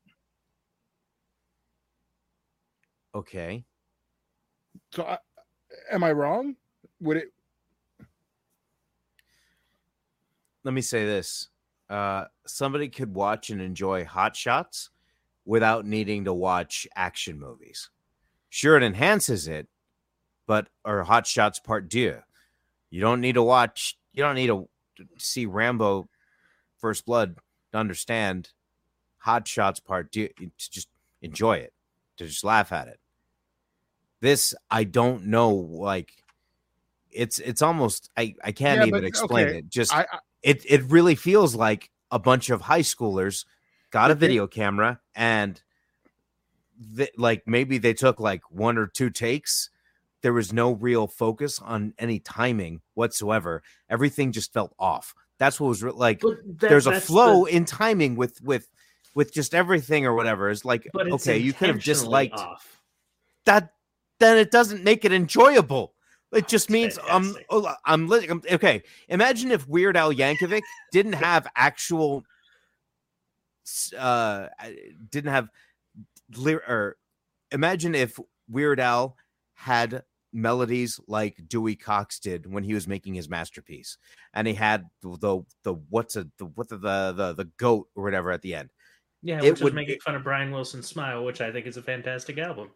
Okay. 3.13 3.65
So, 4.91 5.03
I, 5.03 5.17
am 5.91 6.03
I 6.03 6.11
wrong? 6.11 6.55
Would 7.01 7.17
it? 7.17 7.31
let 10.65 10.73
me 10.73 10.81
say 10.81 11.05
this 11.05 11.47
uh 11.89 12.25
somebody 12.45 12.89
could 12.89 13.13
watch 13.13 13.51
and 13.51 13.61
enjoy 13.61 14.03
hot 14.03 14.35
shots 14.35 14.89
without 15.45 15.85
needing 15.85 16.25
to 16.25 16.33
watch 16.33 16.87
action 16.95 17.39
movies 17.39 17.89
sure 18.49 18.75
it 18.75 18.83
enhances 18.83 19.47
it 19.47 19.67
but 20.47 20.67
or 20.83 21.03
hot 21.03 21.25
shots 21.27 21.59
part 21.59 21.89
two 21.89 22.17
you 22.89 23.01
don't 23.01 23.21
need 23.21 23.33
to 23.33 23.43
watch 23.43 23.97
you 24.13 24.23
don't 24.23 24.35
need 24.35 24.47
to 24.47 24.67
see 25.17 25.45
rambo 25.45 26.07
first 26.77 27.05
blood 27.05 27.35
to 27.71 27.77
understand 27.77 28.49
hot 29.17 29.47
shots 29.47 29.79
part 29.79 30.11
two 30.11 30.29
to 30.37 30.51
just 30.57 30.87
enjoy 31.21 31.57
it 31.57 31.73
to 32.17 32.25
just 32.25 32.43
laugh 32.43 32.71
at 32.71 32.87
it. 32.87 32.99
This 34.21 34.55
i 34.71 34.83
don't 34.83 35.25
know 35.25 35.49
like 35.49 36.13
it's 37.11 37.39
it's 37.39 37.61
almost 37.61 38.09
i 38.17 38.33
i 38.43 38.51
can't 38.51 38.81
Yeah, 38.81 38.87
even 38.87 39.01
but, 39.01 39.07
explain 39.07 39.47
okay, 39.47 39.57
it. 39.59 39.69
Just 39.69 39.93
I, 39.93 40.01
I 40.01 40.19
it 40.41 40.63
it 40.67 40.83
really 40.83 41.15
feels 41.15 41.55
like 41.55 41.89
a 42.11 42.19
bunch 42.19 42.49
of 42.49 42.61
high 42.61 42.81
schoolers 42.81 43.45
got 43.91 44.11
a 44.11 44.15
video 44.15 44.47
camera 44.47 44.99
and 45.15 45.61
th- 46.95 47.11
like 47.17 47.43
maybe 47.45 47.77
they 47.77 47.93
took 47.93 48.19
like 48.19 48.41
one 48.51 48.77
or 48.77 48.87
two 48.87 49.09
takes 49.09 49.69
there 50.25 50.33
was 50.33 50.51
no 50.51 50.71
real 50.71 51.05
focus 51.05 51.59
on 51.59 51.93
any 51.99 52.17
timing 52.17 52.81
whatsoever 52.95 53.61
everything 53.91 54.31
just 54.31 54.51
felt 54.51 54.73
off 54.79 55.13
that's 55.37 55.59
what 55.59 55.67
was 55.67 55.83
re- 55.83 55.91
like 55.91 56.19
that- 56.19 56.57
there's 56.57 56.87
a 56.87 56.99
flow 56.99 57.45
the- 57.45 57.55
in 57.55 57.63
timing 57.63 58.15
with 58.15 58.41
with 58.41 58.67
with 59.13 59.31
just 59.31 59.53
everything 59.53 60.03
or 60.03 60.15
whatever 60.15 60.49
it's 60.49 60.65
like 60.65 60.89
it's 60.95 61.13
okay 61.13 61.37
you 61.37 61.53
could 61.53 61.67
have 61.67 61.83
disliked 61.83 62.33
off. 62.39 62.81
that 63.45 63.73
then 64.19 64.39
it 64.39 64.49
doesn't 64.49 64.83
make 64.83 65.05
it 65.05 65.11
enjoyable. 65.11 65.93
It 66.31 66.47
just 66.47 66.71
means 66.71 66.97
I'm 67.07 67.35
oh, 67.51 67.71
I'm 67.85 68.11
I'm- 68.11 68.41
okay. 68.51 68.81
Imagine 69.09 69.51
if 69.51 69.67
Weird 69.67 69.95
Al 69.95 70.11
Yankovic 70.11 70.63
didn't 70.91 71.13
have 71.13 71.47
actual 71.55 72.23
uh 73.95 74.47
didn't 75.11 75.31
have 75.31 75.49
or 76.67 76.97
imagine 77.51 77.93
if 77.93 78.19
Weird 78.49 78.79
Al 78.79 79.15
had 79.53 80.03
melodies 80.35 80.99
like 81.07 81.41
Dewey 81.47 81.75
Cox 81.75 82.19
did 82.19 82.45
when 82.51 82.63
he 82.63 82.73
was 82.73 82.87
making 82.87 83.15
his 83.15 83.29
masterpiece 83.29 83.97
and 84.33 84.45
he 84.47 84.53
had 84.53 84.85
the 85.01 85.17
the, 85.17 85.41
the 85.63 85.73
what's 85.89 86.15
a 86.15 86.27
the 86.37 86.45
what 86.45 86.69
the, 86.69 86.77
the 86.77 87.13
the 87.15 87.33
the 87.33 87.49
goat 87.57 87.87
or 87.95 88.03
whatever 88.03 88.31
at 88.31 88.41
the 88.41 88.53
end. 88.53 88.69
Yeah, 89.23 89.37
it 89.37 89.43
which 89.43 89.53
is 89.53 89.63
would- 89.63 89.73
making 89.73 89.99
fun 90.01 90.15
of 90.15 90.23
Brian 90.23 90.51
Wilson's 90.51 90.87
Smile, 90.87 91.23
which 91.25 91.41
I 91.41 91.51
think 91.51 91.65
is 91.65 91.77
a 91.77 91.81
fantastic 91.81 92.37
album. 92.37 92.69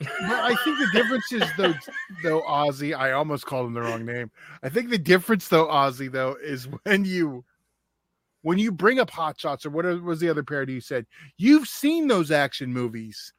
But 0.00 0.10
I 0.22 0.54
think 0.64 0.78
the 0.78 0.88
difference 0.94 1.30
is 1.30 1.42
though, 1.58 1.74
though 2.22 2.42
Ozzy. 2.42 2.96
I 2.96 3.12
almost 3.12 3.44
called 3.44 3.66
him 3.66 3.74
the 3.74 3.82
wrong 3.82 4.06
name. 4.06 4.30
I 4.62 4.70
think 4.70 4.88
the 4.88 4.96
difference 4.98 5.48
though, 5.48 5.66
Ozzy, 5.66 6.10
though, 6.10 6.36
is 6.42 6.68
when 6.84 7.04
you 7.04 7.44
when 8.42 8.58
you 8.58 8.72
bring 8.72 8.98
up 8.98 9.10
Hot 9.10 9.38
Shots 9.38 9.66
or 9.66 9.70
what 9.70 9.84
was 10.02 10.20
the 10.20 10.30
other 10.30 10.42
parody 10.42 10.72
you 10.72 10.80
said, 10.80 11.06
you've 11.36 11.68
seen 11.68 12.08
those 12.08 12.30
action 12.30 12.72
movies, 12.72 13.34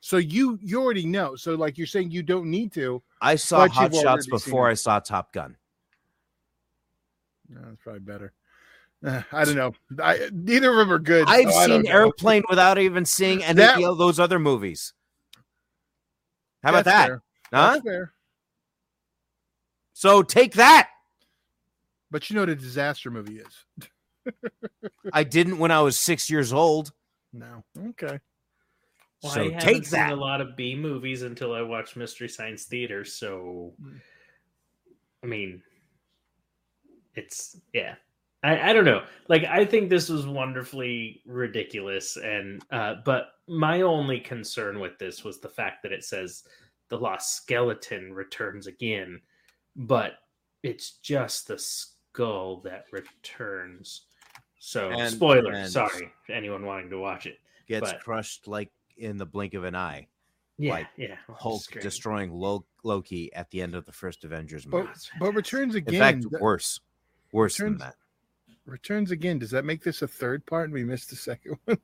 so 0.00 0.16
you 0.16 0.58
you 0.62 0.80
already 0.80 1.06
know. 1.06 1.36
So 1.36 1.54
like 1.54 1.78
you're 1.78 1.86
saying, 1.86 2.10
you 2.10 2.22
don't 2.22 2.50
need 2.50 2.72
to. 2.72 3.02
I 3.20 3.36
saw 3.36 3.68
Hot 3.68 3.94
Shots 3.94 4.26
before. 4.26 4.68
I 4.68 4.74
saw 4.74 5.00
Top 5.00 5.32
Gun. 5.32 5.56
No, 7.48 7.60
that's 7.62 7.76
probably 7.82 8.00
better. 8.00 8.32
Uh, 9.04 9.22
I 9.32 9.44
don't 9.44 9.54
know. 9.54 9.72
I, 10.02 10.28
neither 10.32 10.70
of 10.70 10.76
them 10.76 10.92
are 10.92 10.98
good. 10.98 11.26
I've 11.28 11.52
so 11.52 11.66
seen. 11.66 11.86
Airplane 11.86 12.42
without 12.48 12.78
even 12.78 13.04
seeing 13.04 13.42
any 13.44 13.58
That- 13.58 13.82
of 13.82 13.96
those 13.98 14.18
other 14.18 14.38
movies. 14.38 14.92
How 16.62 16.70
about 16.70 16.84
that? 16.86 17.06
fair. 17.06 17.22
Huh? 17.52 17.80
So 19.92 20.22
take 20.22 20.54
that. 20.54 20.90
But 22.10 22.28
you 22.28 22.34
know 22.34 22.42
what 22.42 22.48
a 22.48 22.56
disaster 22.56 23.10
movie 23.10 23.40
is. 23.40 24.34
I 25.12 25.24
didn't 25.24 25.58
when 25.58 25.70
I 25.70 25.80
was 25.80 25.98
six 25.98 26.28
years 26.28 26.52
old. 26.52 26.92
No. 27.32 27.64
Okay. 27.90 28.18
Well, 29.22 29.32
so 29.32 29.40
I 29.40 29.44
haven't 29.44 29.60
take 29.60 29.84
seen 29.84 29.98
that. 29.98 30.12
a 30.12 30.16
lot 30.16 30.40
of 30.40 30.56
B 30.56 30.74
movies 30.76 31.22
until 31.22 31.52
I 31.52 31.62
watched 31.62 31.96
Mystery 31.96 32.28
Science 32.28 32.64
Theater, 32.64 33.04
so 33.04 33.74
Mm. 33.82 34.00
I 35.24 35.26
mean, 35.26 35.62
it's 37.14 37.56
yeah. 37.72 37.94
I, 38.44 38.70
I 38.70 38.72
don't 38.72 38.84
know. 38.84 39.02
Like 39.28 39.44
I 39.44 39.64
think 39.64 39.90
this 39.90 40.08
was 40.08 40.26
wonderfully 40.26 41.22
ridiculous, 41.26 42.16
and 42.16 42.62
uh, 42.70 42.96
but 43.04 43.30
my 43.48 43.80
only 43.82 44.20
concern 44.20 44.78
with 44.78 44.96
this 44.98 45.24
was 45.24 45.40
the 45.40 45.48
fact 45.48 45.82
that 45.82 45.92
it 45.92 46.04
says 46.04 46.44
the 46.88 46.98
lost 46.98 47.34
skeleton 47.34 48.12
returns 48.12 48.66
again, 48.68 49.20
but 49.74 50.12
it's 50.62 50.98
just 50.98 51.48
the 51.48 51.58
skull 51.58 52.60
that 52.60 52.84
returns. 52.92 54.06
So 54.60 54.90
And- 54.90 55.12
spoiler, 55.12 55.52
and- 55.52 55.70
sorry 55.70 56.12
anyone 56.30 56.64
wanting 56.64 56.90
to 56.90 56.98
watch 56.98 57.26
it. 57.26 57.38
Gets 57.66 57.92
But- 57.92 58.00
crushed 58.00 58.46
like 58.46 58.70
in 58.98 59.16
the 59.16 59.26
blink 59.26 59.54
of 59.54 59.64
an 59.64 59.74
eye. 59.74 60.08
Yeah, 60.58 60.72
Like, 60.72 60.86
yeah. 60.96 61.14
Hulk 61.30 61.62
destroying 61.80 62.32
Loki 62.82 63.32
at 63.32 63.48
the 63.50 63.62
end 63.62 63.74
of 63.76 63.84
the 63.86 63.92
first 63.92 64.24
Avengers 64.24 64.64
But, 64.64 64.76
movie. 64.78 64.86
That's 64.88 65.10
but 65.20 65.26
fantastic. 65.26 65.36
returns 65.36 65.74
In 65.76 65.78
again. 65.88 66.00
fact, 66.00 66.22
th- 66.30 66.40
worse. 66.40 66.80
Worse 67.32 67.58
than 67.58 67.78
that. 67.78 67.94
returns 68.66 69.10
again. 69.12 69.38
Does 69.38 69.50
that 69.52 69.64
make 69.64 69.82
this 69.84 70.02
a 70.02 70.08
third 70.08 70.44
part? 70.46 70.64
And 70.64 70.74
we 70.74 70.84
missed 70.84 71.10
the 71.10 71.16
second 71.16 71.56
one. 71.64 71.78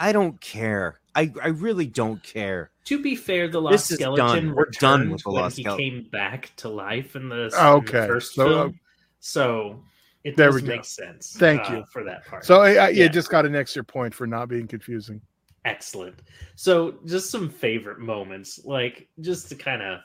I 0.00 0.10
don't 0.12 0.40
care. 0.40 1.00
I, 1.14 1.30
I 1.42 1.48
really 1.48 1.86
don't 1.86 2.22
care. 2.24 2.70
To 2.86 3.00
be 3.00 3.14
fair, 3.14 3.46
the 3.48 3.60
This 3.60 3.70
Lost 3.70 3.90
is 3.92 3.98
Skeleton 3.98 4.26
done. 4.46 4.54
We're 4.56 4.70
done 4.70 5.10
with 5.10 5.22
the 5.22 5.30
when 5.30 5.42
Lost 5.42 5.56
he 5.58 5.62
Skeleton. 5.62 5.84
came 5.84 6.08
back 6.10 6.50
to 6.56 6.68
life 6.70 7.14
in 7.14 7.28
the, 7.28 7.50
Oh, 7.56 7.78
in 7.78 7.84
the 7.84 7.90
first 7.92 8.34
So, 8.34 8.46
uh, 8.46 8.48
film. 8.64 8.80
So 9.20 9.84
it 10.24 10.36
there 10.36 10.50
does 10.50 10.62
make 10.64 10.84
sense. 10.84 11.36
Thank 11.38 11.70
uh, 11.70 11.74
you. 11.74 11.84
for 11.92 12.02
that 12.04 12.26
part. 12.26 12.44
So 12.44 12.62
I, 12.62 12.70
I, 12.70 12.88
Yeah. 12.88 13.04
you 13.04 13.08
just 13.10 13.28
got 13.30 13.46
an 13.46 13.54
extra 13.54 13.84
point 13.84 14.12
for 14.14 14.26
not 14.26 14.48
being 14.48 14.66
confusing. 14.66 15.20
Excellent. 15.64 16.22
So, 16.56 16.94
just 17.04 17.30
some 17.30 17.48
favorite 17.48 18.00
moments, 18.00 18.64
like 18.64 19.08
just 19.20 19.48
to 19.50 19.54
kind 19.54 19.82
of 19.82 20.00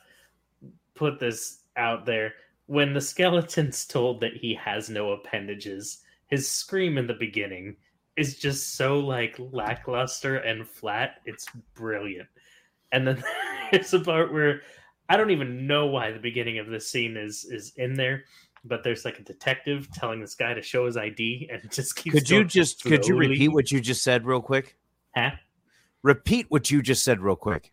put 0.94 1.18
this 1.18 1.60
out 1.76 2.04
there. 2.04 2.34
When 2.66 2.92
the 2.92 3.00
skeleton's 3.00 3.84
told 3.86 4.20
that 4.20 4.36
he 4.36 4.54
has 4.54 4.90
no 4.90 5.12
appendages, 5.12 6.02
his 6.26 6.50
scream 6.50 6.98
in 6.98 7.06
the 7.06 7.14
beginning 7.14 7.76
is 8.16 8.36
just 8.36 8.74
so 8.74 8.98
like 8.98 9.36
lackluster 9.38 10.38
and 10.38 10.68
flat. 10.68 11.20
It's 11.24 11.46
brilliant. 11.74 12.28
And 12.92 13.06
then 13.06 13.22
there's 13.72 13.94
a 13.94 14.00
part 14.00 14.32
where 14.32 14.62
I 15.08 15.16
don't 15.16 15.30
even 15.30 15.66
know 15.66 15.86
why 15.86 16.10
the 16.10 16.18
beginning 16.18 16.58
of 16.58 16.66
this 16.66 16.90
scene 16.90 17.16
is 17.16 17.44
is 17.44 17.72
in 17.76 17.94
there, 17.94 18.24
but 18.64 18.84
there's 18.84 19.04
like 19.04 19.18
a 19.18 19.22
detective 19.22 19.88
telling 19.92 20.20
this 20.20 20.34
guy 20.34 20.52
to 20.52 20.62
show 20.62 20.86
his 20.86 20.96
ID, 20.96 21.48
and 21.50 21.64
it 21.64 21.70
just 21.72 21.96
keeps. 21.96 22.14
Could 22.14 22.30
you 22.30 22.44
just 22.44 22.82
could 22.82 23.06
you 23.06 23.16
repeat 23.16 23.48
what 23.48 23.72
you 23.72 23.80
just 23.80 24.02
said 24.02 24.26
real 24.26 24.42
quick? 24.42 24.76
Huh? 25.16 25.30
Repeat 26.02 26.46
what 26.48 26.70
you 26.70 26.82
just 26.82 27.02
said 27.04 27.20
real 27.20 27.36
quick. 27.36 27.72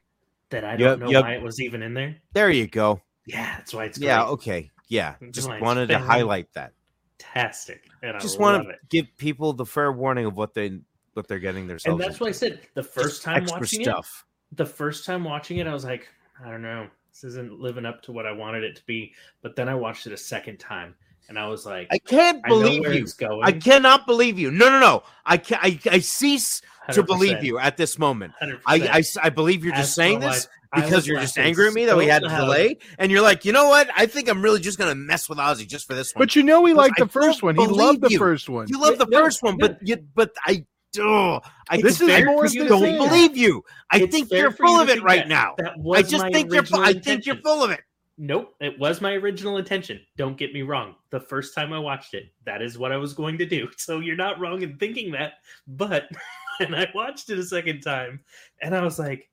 that 0.50 0.63
I 0.63 0.75
don't 0.75 1.00
know 1.00 1.10
yep. 1.10 1.24
why 1.24 1.34
it 1.34 1.41
was 1.41 1.62
even 1.62 1.82
in 1.84 1.94
there. 1.94 2.15
There 2.34 2.50
you 2.51 2.67
go. 2.67 3.01
Yeah, 3.27 3.58
that's 3.58 3.74
why 3.74 3.86
it's 3.86 3.98
Yeah, 4.00 4.24
okay. 4.25 4.72
Yeah. 4.88 5.15
Just 5.32 5.48
like 5.48 5.62
wanted 5.62 5.88
to 5.89 6.00
highlight 6.00 6.51
that. 6.53 6.74
fantastic, 7.20 7.88
and 8.03 8.20
Just 8.20 8.39
I 8.39 8.41
want 8.41 8.63
to 8.63 8.70
it. 8.72 8.79
give 8.89 9.05
people 9.17 9.53
the 9.53 9.65
fair 9.65 9.91
warning 9.91 10.25
of 10.25 10.38
what 10.38 10.53
they 10.53 10.79
what 11.13 11.27
they're 11.27 11.39
getting 11.39 11.65
themselves 11.67 11.94
And 11.94 12.01
that's 12.01 12.15
into. 12.15 12.24
why 12.25 12.29
I 12.29 12.34
said 12.34 12.60
the 12.74 12.84
first 12.84 13.15
Just 13.15 13.24
time 13.24 13.46
watching 13.46 13.84
stuff. 13.84 14.25
it, 14.51 14.58
the 14.58 14.65
first 14.65 15.05
time 15.05 15.24
watching 15.24 15.58
it, 15.58 15.67
I 15.67 15.74
was 15.74 15.86
like, 15.86 16.08
I 16.46 16.50
don't 16.51 16.62
know, 16.62 16.88
this 17.12 17.24
isn't 17.24 17.60
living 17.60 17.86
up 17.86 18.01
to 18.03 18.12
what 18.12 18.25
I 18.25 18.32
wanted 18.34 18.63
it 18.63 18.75
to 18.75 18.86
be. 18.86 19.13
But 19.41 19.55
then 19.55 19.70
I 19.70 19.75
watched 19.75 20.05
it 20.08 20.13
a 20.13 20.17
second 20.17 20.58
time, 20.60 20.94
and 21.29 21.39
I 21.39 21.48
was 21.48 21.65
like, 21.65 21.88
I 21.89 21.98
can't 22.00 22.41
I 22.44 22.50
believe 22.50 22.82
where 22.82 22.94
you. 22.94 23.01
it's 23.01 23.13
going. 23.13 23.41
I 23.44 23.53
cannot 23.53 24.05
believe 24.05 24.38
you. 24.38 24.51
No, 24.51 24.70
no, 24.70 24.79
no. 24.79 25.03
I 25.25 25.38
can 25.38 25.58
I, 25.62 25.79
I 25.89 26.00
cease 26.00 26.62
to 26.94 27.04
believe 27.04 27.44
you 27.44 27.58
at 27.60 27.77
this 27.77 27.98
moment. 28.00 28.34
100%. 28.42 28.60
I, 28.65 28.75
I 28.88 28.98
s- 29.00 29.18
I 29.18 29.30
believe 29.30 29.63
you're 29.63 29.74
just 29.75 29.89
Ask 29.89 29.96
saying 29.96 30.20
this 30.20 30.46
wife. 30.46 30.48
I 30.74 30.82
because 30.82 31.08
you're 31.08 31.20
just 31.22 31.38
angry 31.38 31.68
at 31.68 31.74
me 31.74 31.86
that 31.86 31.96
we 31.96 32.06
had 32.08 32.22
to 32.24 32.27
delay, 32.30 32.77
and 33.00 33.10
you're 33.12 33.22
like, 33.22 33.46
you 33.46 33.54
know 33.54 33.70
what? 33.70 33.89
I 33.96 34.08
think 34.08 34.27
I'm 34.27 34.42
really 34.42 34.60
just 34.60 34.77
gonna 34.77 34.96
mess 34.96 35.30
with 35.30 35.38
Ozzy 35.38 35.65
just 35.68 35.88
for 35.88 35.94
this 35.94 36.13
one. 36.13 36.22
But 36.22 36.36
you 36.36 36.44
know, 36.44 36.65
he 36.65 36.74
liked 36.74 36.98
the 36.98 37.08
first 37.08 37.42
one. 37.44 37.56
He 37.56 37.65
loved 37.65 38.01
the 38.01 38.10
you. 38.10 38.18
first 38.18 38.50
one. 38.50 38.68
you 38.68 38.80
love 38.82 38.98
the 38.98 39.06
No, 39.06 39.20
first 39.24 39.42
one, 39.42 39.58
no. 39.58 39.67
but 39.69 39.78
you, 39.82 39.98
but 40.15 40.32
I, 40.45 40.65
oh, 41.00 41.39
I 41.69 41.82
This 41.82 42.02
is 42.02 42.10
I 42.10 42.24
more 42.26 42.43
just 42.43 42.58
than 42.58 42.67
don't 42.67 42.98
believe 42.98 43.38
you. 43.38 43.63
I 43.89 44.00
It's 44.02 44.13
think 44.13 44.32
you're 44.32 44.52
for 44.52 44.65
you 44.65 44.69
full 44.71 44.82
of 44.82 44.89
it 44.89 45.02
right 45.02 45.19
that. 45.19 45.28
now. 45.30 45.54
That 45.58 45.71
I 45.71 45.74
was 45.78 46.10
just 46.10 46.24
my 46.24 46.32
think 46.32 46.52
you're. 46.52 46.63
fu- 46.65 46.76
original 46.78 46.98
I 46.98 47.02
think 47.02 47.26
you're 47.26 47.38
full 47.38 47.63
of 47.63 47.71
it. 47.71 47.80
Nope, 48.17 48.56
it 48.62 48.80
was 48.80 49.02
my 49.02 49.12
original 49.13 49.58
intention. 49.58 50.00
Don't 50.17 50.38
get 50.38 50.54
me 50.54 50.62
wrong. 50.62 50.95
The 51.10 51.19
first 51.19 51.54
time 51.54 51.74
I 51.74 51.80
watched 51.80 52.13
it, 52.13 52.26
that 52.45 52.62
is 52.62 52.78
what 52.78 52.93
I 52.93 52.98
was 52.98 53.13
going 53.13 53.38
to 53.39 53.45
do. 53.45 53.67
So 53.78 54.00
you're 54.00 54.15
not 54.15 54.39
wrong 54.39 54.62
in 54.62 54.78
thinking 54.78 55.12
that. 55.12 55.34
But 55.67 56.04
and 56.60 56.76
I 56.76 56.88
watched 56.94 57.30
it 57.30 57.39
a 57.39 57.44
second 57.44 57.82
time, 57.82 58.22
and 58.62 58.76
I 58.76 58.82
was 58.82 58.98
like, 59.00 59.30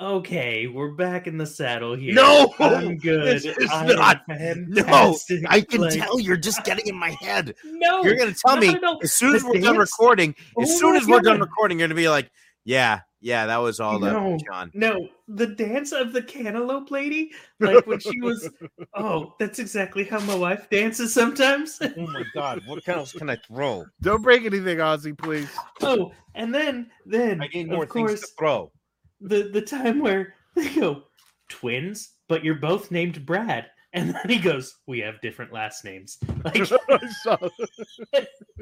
"Okay, 0.00 0.66
we're 0.66 0.92
back 0.92 1.26
in 1.26 1.38
the 1.38 1.46
saddle 1.46 1.94
here. 1.96 2.14
No, 2.14 2.54
I'm 2.58 2.96
good. 2.98 3.42
I'm 3.70 3.96
not- 3.96 4.22
No. 4.28 5.16
I 5.48 5.60
can 5.60 5.80
Like, 5.80 5.94
tell 5.94 6.20
you're 6.20 6.36
just 6.36 6.64
getting 6.64 6.86
in 6.86 6.96
my 6.96 7.10
head. 7.20 7.54
No, 7.64 8.02
You're 8.02 8.16
gonna 8.16 8.34
tell 8.34 8.56
no, 8.56 8.60
me 8.60 8.78
no, 8.80 8.98
as 9.02 9.12
soon 9.14 9.34
as 9.36 9.42
The 9.42 9.48
we're 9.48 9.60
done 9.60 9.78
recording. 9.78 10.34
As 10.60 10.70
Oh 10.70 10.78
soon 10.78 10.96
as 10.96 11.06
we're 11.06 11.20
done 11.20 11.40
recording, 11.40 11.78
you're 11.78 11.88
gonna 11.88 11.94
be 11.96 12.08
like, 12.08 12.30
"Yeah, 12.64 13.00
yeah, 13.20 13.46
that 13.46 13.58
was 13.58 13.78
all 13.80 13.98
that, 14.00 14.12
No. 14.12 14.36
John." 14.46 14.70
No, 14.74 15.08
the 15.28 15.46
dance 15.46 15.92
of 15.92 16.12
the 16.12 16.22
cantaloupe 16.22 16.90
lady, 16.90 17.32
like 17.60 17.86
when 17.86 18.00
she 18.00 18.20
was. 18.20 18.48
Oh, 18.94 19.34
that's 19.38 19.60
exactly 19.60 20.02
how 20.02 20.18
my 20.20 20.34
wife 20.34 20.68
dances 20.70 21.14
sometimes. 21.14 21.78
Oh 21.80 22.06
my 22.06 22.24
God, 22.34 22.62
what 22.66 22.86
else 22.88 23.12
can 23.12 23.30
I 23.30 23.36
throw? 23.36 23.84
Don't 24.00 24.22
break 24.22 24.44
anything, 24.44 24.78
Ozzy, 24.78 25.16
please. 25.16 25.48
Oh, 25.82 26.12
and 26.34 26.52
then 26.52 26.90
then 27.06 27.40
I 27.40 27.46
need 27.48 27.68
more 27.68 27.84
of 27.84 27.90
things 27.90 28.10
course 28.10 28.20
to 28.22 28.26
throw. 28.36 28.72
the 29.20 29.50
the 29.52 29.62
time 29.62 30.00
where 30.00 30.34
they 30.56 30.68
go 30.74 31.04
twins, 31.48 32.14
but 32.28 32.42
you're 32.42 32.56
both 32.56 32.90
named 32.90 33.24
Brad, 33.24 33.66
and 33.92 34.14
then 34.14 34.28
he 34.28 34.38
goes, 34.38 34.78
"We 34.86 34.98
have 35.00 35.20
different 35.20 35.52
last 35.52 35.84
names." 35.84 36.18
Like 36.44 36.64
So- 36.66 36.78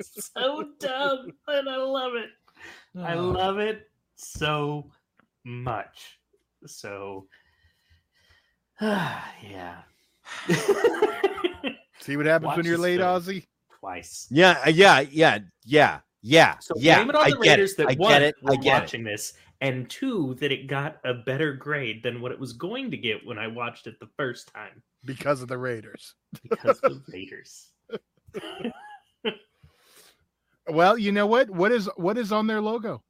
so 0.00 0.64
dumb, 0.80 1.30
and 1.48 1.68
I 1.68 1.76
love 1.76 2.12
it. 2.14 2.30
I 2.98 3.14
ah. 3.14 3.20
love 3.20 3.58
it 3.58 3.88
so 4.16 4.90
much. 5.44 6.18
So, 6.66 7.26
yeah. 8.80 9.82
See 12.00 12.16
what 12.16 12.26
happens 12.26 12.46
Watch 12.48 12.56
when 12.58 12.66
you're 12.66 12.78
late, 12.78 12.98
film. 12.98 13.20
Ozzy? 13.20 13.46
Twice. 13.80 14.26
Yeah, 14.30 14.58
uh, 14.66 14.70
yeah, 14.70 15.00
yeah, 15.00 15.38
yeah, 15.64 16.00
yeah, 16.22 16.58
So 16.60 16.74
yeah. 16.76 16.96
blame 16.96 17.10
it 17.10 17.16
on 17.16 17.24
I 17.26 17.30
the 17.30 17.36
get 17.36 17.50
Raiders 17.52 17.72
it. 17.72 17.76
that 17.78 17.88
I 17.88 17.94
one 17.94 18.10
get 18.12 18.22
it. 18.22 18.34
were 18.42 18.52
I 18.52 18.56
get 18.56 18.66
it. 18.66 18.80
watching 18.80 19.04
this, 19.04 19.32
and 19.60 19.88
two 19.88 20.34
that 20.40 20.52
it 20.52 20.66
got 20.66 20.98
a 21.04 21.14
better 21.14 21.52
grade 21.52 22.02
than 22.02 22.20
what 22.20 22.32
it 22.32 22.38
was 22.40 22.52
going 22.52 22.90
to 22.90 22.96
get 22.96 23.24
when 23.26 23.38
I 23.38 23.46
watched 23.46 23.86
it 23.86 23.98
the 24.00 24.08
first 24.16 24.52
time 24.54 24.82
Because 25.04 25.40
of 25.42 25.48
the 25.48 25.58
Raiders. 25.58 26.14
because 26.42 26.78
of 26.80 26.92
the 27.06 27.12
Raiders. 27.12 27.70
Well, 30.68 30.98
you 30.98 31.12
know 31.12 31.26
what? 31.28 31.48
What 31.48 31.70
is 31.70 31.88
what 31.96 32.18
is 32.18 32.32
on 32.32 32.48
their 32.48 32.60
logo? 32.60 33.00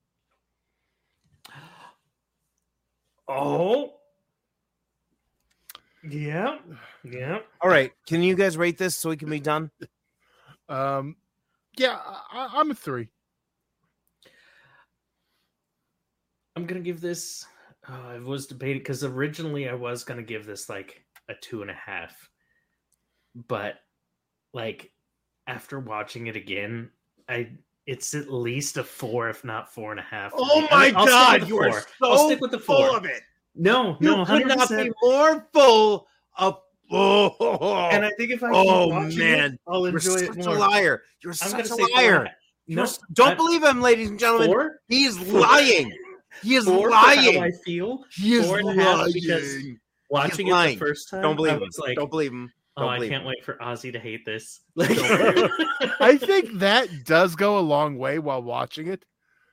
Oh, 3.29 3.95
yeah, 6.09 6.59
yeah. 7.03 7.39
All 7.61 7.69
right, 7.69 7.93
can 8.07 8.23
you 8.23 8.37
guys 8.37 8.57
rate 8.57 8.79
this 8.79 8.97
so 8.97 9.09
we 9.09 9.17
can 9.17 9.29
be 9.29 9.41
done? 9.41 9.71
Um, 10.69 11.17
yeah, 11.77 11.99
I, 12.33 12.51
I'm 12.55 12.71
a 12.71 12.75
three. 12.75 13.09
I'm 16.55 16.67
gonna 16.67 16.81
give 16.81 17.01
this. 17.01 17.45
Oh, 17.89 18.09
I 18.09 18.19
was 18.19 18.47
debating 18.47 18.79
because 18.79 19.05
originally 19.05 19.69
I 19.69 19.75
was 19.75 20.05
gonna 20.05 20.23
give 20.23 20.47
this 20.47 20.69
like 20.69 21.05
a 21.29 21.35
two 21.35 21.63
and 21.63 21.71
a 21.71 21.75
half, 21.75 22.31
but 23.49 23.75
like 24.55 24.93
after 25.47 25.79
watching 25.81 26.29
it 26.29 26.37
again, 26.37 26.91
I 27.29 27.51
it's 27.87 28.15
at 28.15 28.29
least 28.33 28.77
a 28.77 28.85
four, 28.85 29.29
if 29.29 29.45
not 29.45 29.73
four 29.73 29.91
and 29.93 30.01
a 30.01 30.03
half. 30.05 30.33
Oh 30.37 30.61
me. 30.63 30.69
my 30.71 30.93
I'll- 30.97 31.07
God, 31.07 31.49
you 31.49 31.59
are 31.59 31.73
so 31.73 31.87
I'll 32.03 32.27
stick 32.27 32.41
with 32.41 32.51
the 32.51 32.59
full 32.59 32.95
of 32.97 33.05
it. 33.05 33.23
No, 33.55 33.97
You 34.01 34.09
no, 34.11 34.17
could 34.19 34.27
hundred 34.27 34.49
not 34.59 34.69
be 34.69 34.91
more 35.03 35.49
full 35.53 36.07
of. 36.39 36.61
Oh, 36.93 37.89
And 37.91 38.05
I 38.05 38.11
think 38.17 38.31
if 38.31 38.45
I 38.45 38.51
Oh, 38.53 38.91
man. 38.91 39.55
it, 39.55 39.61
I'll 39.67 39.81
you're 39.89 39.97
enjoy 39.97 40.17
such 40.19 40.37
it 40.37 40.47
a 40.47 40.51
liar. 40.53 41.03
You're 41.23 41.31
I'm 41.33 41.37
such 41.37 41.61
a 41.61 41.67
say 41.67 41.77
four 41.77 41.87
and 41.87 41.93
a 41.93 41.97
liar. 41.97 42.25
half. 42.27 42.35
You're 42.67 42.87
don't 43.13 43.29
I- 43.31 43.35
believe 43.35 43.63
him, 43.65 43.81
ladies 43.81 44.11
and 44.11 44.19
gentlemen. 44.21 44.49
Four, 44.49 44.81
He 44.89 45.05
is 45.05 45.19
lying. 45.33 45.93
He 46.43 46.55
is 46.57 46.65
four 46.65 46.91
how 46.91 47.07
I 47.07 47.15
lying. 47.15 47.53
feel. 47.65 48.05
He 48.13 48.35
is 48.35 48.47
four 48.47 48.59
and 48.59 48.69
a 48.79 48.83
half 48.83 48.99
lying. 49.01 49.13
because 49.15 49.57
Watching 50.11 50.47
it 50.49 50.67
the 50.67 50.77
first 50.77 51.09
time, 51.11 51.23
Don't 51.23 51.35
believe 51.37 51.55
I 51.55 51.57
him. 51.57 51.71
like, 51.79 51.97
Don't 51.97 52.11
believe 52.11 52.31
him. 52.33 52.53
"Oh, 52.77 52.83
Don't 52.83 52.91
I 52.91 52.99
can't 52.99 53.23
him. 53.23 53.25
wait 53.25 53.45
for 53.45 53.55
Ozzy 53.55 53.93
to 53.93 53.99
hate 53.99 54.25
this." 54.25 54.61
Like, 54.77 54.91
I 56.01 56.17
think 56.19 56.59
that 56.59 56.89
does 57.05 57.35
go 57.37 57.59
a 57.59 57.61
long 57.61 57.97
way 57.99 58.19
while 58.19 58.43
watching 58.43 58.87
it. 58.89 59.05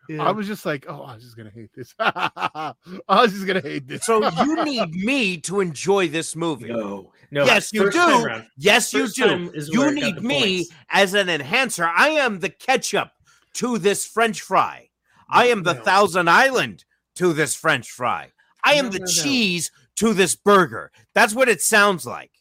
Yeah. 0.10 0.22
I 0.24 0.32
was 0.32 0.48
just 0.48 0.66
like, 0.66 0.86
oh, 0.90 1.06
Ozzy's 1.08 1.34
gonna 1.34 1.50
hate 1.50 1.70
this. 1.74 1.94
Ozzy's 2.00 3.46
gonna 3.46 3.62
hate 3.62 3.88
this. 3.88 4.06
So 4.06 4.30
you 4.44 4.64
need 4.66 4.92
me 4.94 5.38
to 5.42 5.62
enjoy 5.62 6.10
this 6.10 6.36
movie. 6.36 6.68
no, 6.68 7.12
no. 7.32 7.46
yes, 7.46 7.72
you 7.72 7.90
do. 7.90 8.28
Yes, 8.58 8.92
First 8.92 9.18
you 9.18 9.52
do. 9.52 9.52
You 9.72 9.92
need 9.92 10.22
me 10.22 10.58
points. 10.66 10.70
as 10.90 11.14
an 11.14 11.30
enhancer. 11.30 11.86
I 11.86 12.10
am 12.10 12.40
the 12.40 12.50
ketchup 12.50 13.12
to 13.54 13.78
this 13.78 14.06
French 14.06 14.42
fry. 14.42 14.90
I 15.30 15.48
am 15.48 15.64
the 15.64 15.74
No. 15.74 15.82
Thousand 15.84 16.30
Island 16.30 16.84
to 17.16 17.32
this 17.34 17.56
French 17.56 17.90
fry. 17.90 18.32
I 18.64 18.74
am 18.74 18.86
No, 18.86 18.92
the 18.92 19.00
no, 19.00 19.06
no. 19.06 19.12
cheese 19.12 19.72
to 19.98 20.14
this 20.14 20.36
burger. 20.36 20.92
That's 21.16 21.34
what 21.34 21.48
it 21.50 21.62
sounds 21.62 22.06
like. 22.06 22.32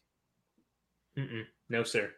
Mm-mm. 1.19 1.45
No, 1.69 1.83
sir. 1.83 2.11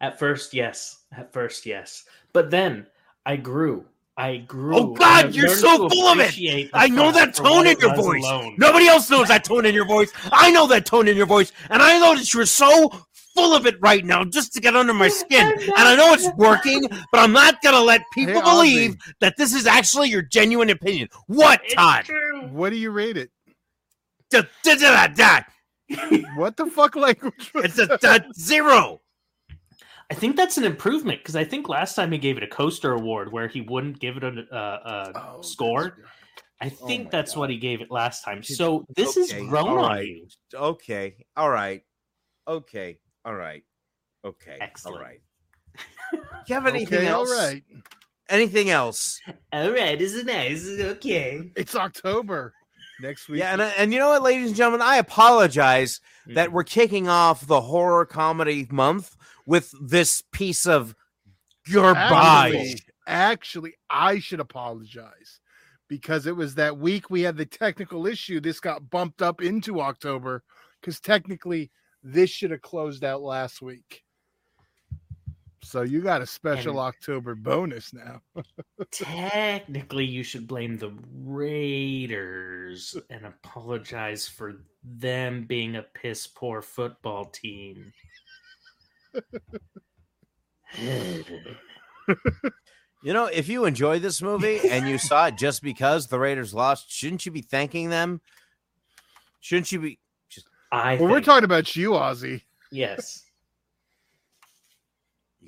At 0.00 0.18
first, 0.18 0.54
yes. 0.54 1.00
At 1.16 1.32
first, 1.32 1.66
yes. 1.66 2.04
But 2.32 2.50
then 2.50 2.86
I 3.26 3.36
grew. 3.36 3.84
I 4.16 4.38
grew. 4.38 4.76
Oh, 4.76 4.86
God, 4.94 5.34
you're 5.34 5.48
so 5.48 5.88
full 5.88 6.06
of 6.08 6.18
it. 6.20 6.70
I 6.74 6.88
know 6.88 7.12
that 7.12 7.34
tone 7.34 7.66
in 7.66 7.78
your 7.78 7.94
voice. 7.94 8.24
alone. 8.24 8.56
Nobody 8.58 8.86
else 8.88 9.08
knows 9.10 9.28
that 9.28 9.44
tone 9.44 9.64
in 9.64 9.74
your 9.74 9.86
voice. 9.86 10.12
I 10.32 10.50
know 10.50 10.66
that 10.68 10.86
tone 10.86 11.06
in 11.06 11.16
your 11.16 11.26
voice, 11.26 11.52
and 11.70 11.80
I 11.82 11.98
know 12.00 12.16
that 12.16 12.32
you're 12.34 12.44
so 12.46 12.90
full 13.34 13.54
of 13.54 13.66
it 13.66 13.76
right 13.80 14.04
now 14.04 14.24
just 14.24 14.52
to 14.54 14.60
get 14.60 14.74
under 14.74 14.92
my 14.92 15.06
skin. 15.22 15.46
And 15.60 15.72
I 15.76 15.94
know 15.94 16.12
it's 16.14 16.28
working, 16.36 16.88
but 17.12 17.20
I'm 17.20 17.32
not 17.32 17.62
going 17.62 17.76
to 17.76 17.82
let 17.82 18.02
people 18.12 18.34
Hey, 18.34 18.40
believe 18.40 18.90
Ozzy. 18.96 19.12
that 19.20 19.36
this 19.36 19.54
is 19.54 19.66
actually 19.66 20.08
your 20.08 20.22
genuine 20.22 20.70
opinion. 20.70 21.08
What, 21.28 21.60
It's 21.64 21.74
Todd? 21.74 22.08
What 22.50 22.70
do 22.70 22.76
you 22.76 22.90
rate 22.90 23.16
it? 23.16 23.30
Da, 24.30 24.42
da, 24.64 24.74
da, 24.74 25.06
da, 25.06 25.14
da. 25.14 25.40
What 26.36 26.56
the 26.56 26.66
fuck 26.66 26.96
language? 26.96 27.52
was 27.54 27.64
It's 27.64 27.78
a, 27.78 27.98
that? 28.02 28.26
zero. 28.34 29.00
I 30.10 30.14
think 30.14 30.36
that's 30.36 30.56
an 30.56 30.64
improvement 30.64 31.20
because 31.20 31.36
I 31.36 31.44
think 31.44 31.68
last 31.68 31.94
time 31.94 32.12
he 32.12 32.18
gave 32.18 32.36
it 32.38 32.42
a 32.42 32.46
coaster 32.46 32.92
award 32.92 33.30
where 33.32 33.46
he 33.48 33.60
wouldn't 33.60 33.98
give 33.98 34.16
it 34.16 34.24
a, 34.24 34.28
a, 34.28 34.58
a 34.58 35.12
Oh, 35.14 35.42
score. 35.42 35.98
I 36.60 36.66
oh 36.82 36.86
think 36.86 37.04
my 37.04 37.10
that's 37.10 37.34
God. 37.34 37.40
what 37.40 37.50
he 37.50 37.58
gave 37.58 37.80
it 37.80 37.90
last 37.90 38.24
time. 38.24 38.42
So 38.42 38.86
this 38.96 39.16
okay, 39.16 39.42
is 39.42 39.48
grown 39.48 39.68
all 39.68 39.78
on 39.80 39.90
right. 39.90 40.06
you. 40.06 40.26
Okay. 40.54 41.16
All 41.36 41.50
right. 41.50 41.82
Okay. 42.46 42.98
All 43.24 43.34
right. 43.34 43.62
Okay. 44.24 44.56
Excellent. 44.60 44.96
All 44.98 45.02
right. 45.02 45.20
you 46.46 46.54
have 46.54 46.66
anything 46.66 46.98
Okay, 46.98 47.06
else? 47.06 47.30
right. 47.30 47.62
Anything 48.30 48.70
else? 48.70 49.20
All 49.52 49.70
right, 49.70 50.00
isn't 50.00 50.26
nice. 50.26 50.66
Okay. 50.66 51.50
It's 51.56 51.74
October 51.74 52.54
next 53.00 53.28
week. 53.28 53.40
Yeah, 53.40 53.52
and, 53.52 53.62
uh, 53.62 53.70
and 53.76 53.92
you 53.92 53.98
know 53.98 54.10
what, 54.10 54.22
ladies 54.22 54.48
and 54.48 54.56
gentlemen, 54.56 54.82
I 54.82 54.96
apologize 54.96 56.00
that 56.26 56.46
mm-hmm. 56.46 56.54
we're 56.54 56.64
kicking 56.64 57.08
off 57.08 57.46
the 57.46 57.60
horror 57.60 58.06
comedy 58.06 58.66
month 58.70 59.16
with 59.46 59.72
this 59.80 60.22
piece 60.32 60.66
of 60.66 60.94
garbage. 61.72 62.04
Actually, 62.04 62.82
actually, 63.06 63.74
I 63.90 64.18
should 64.18 64.40
apologize 64.40 65.40
because 65.88 66.26
it 66.26 66.36
was 66.36 66.54
that 66.54 66.78
week 66.78 67.10
we 67.10 67.22
had 67.22 67.36
the 67.36 67.46
technical 67.46 68.06
issue. 68.06 68.40
This 68.40 68.60
got 68.60 68.90
bumped 68.90 69.22
up 69.22 69.42
into 69.42 69.80
October 69.80 70.42
because 70.80 71.00
technically 71.00 71.70
this 72.02 72.30
should 72.30 72.50
have 72.50 72.62
closed 72.62 73.04
out 73.04 73.22
last 73.22 73.62
week. 73.62 74.04
So 75.62 75.82
you 75.82 76.00
got 76.00 76.22
a 76.22 76.26
special 76.26 76.72
And- 76.72 76.80
October 76.94 77.34
bonus 77.34 77.92
now. 77.92 78.20
Technically, 78.90 80.04
you 80.04 80.22
should 80.22 80.46
blame 80.46 80.78
the 80.78 80.92
Raiders 81.24 82.96
and 83.10 83.26
apologize 83.26 84.28
for 84.28 84.62
them 84.84 85.44
being 85.44 85.76
a 85.76 85.82
piss 85.82 86.26
poor 86.26 86.62
football 86.62 87.24
team. 87.26 87.92
You 93.04 93.12
know, 93.12 93.26
if 93.26 93.48
you 93.48 93.64
enjoyed 93.64 94.02
this 94.02 94.20
movie 94.20 94.58
and 94.68 94.88
you 94.88 94.98
saw 94.98 95.26
it 95.28 95.38
just 95.38 95.62
because 95.62 96.08
the 96.08 96.18
Raiders 96.18 96.52
lost, 96.52 96.90
shouldn't 96.90 97.24
you 97.24 97.30
be 97.30 97.42
thanking 97.42 97.90
them? 97.90 98.20
Shouldn't 99.38 99.70
you 99.70 99.78
be? 99.80 99.98
I 100.72 100.96
Well, 100.96 101.08
we're 101.08 101.20
talking 101.20 101.44
about 101.44 101.76
you, 101.76 101.90
Ozzy. 101.92 102.42
yes. 102.72 103.22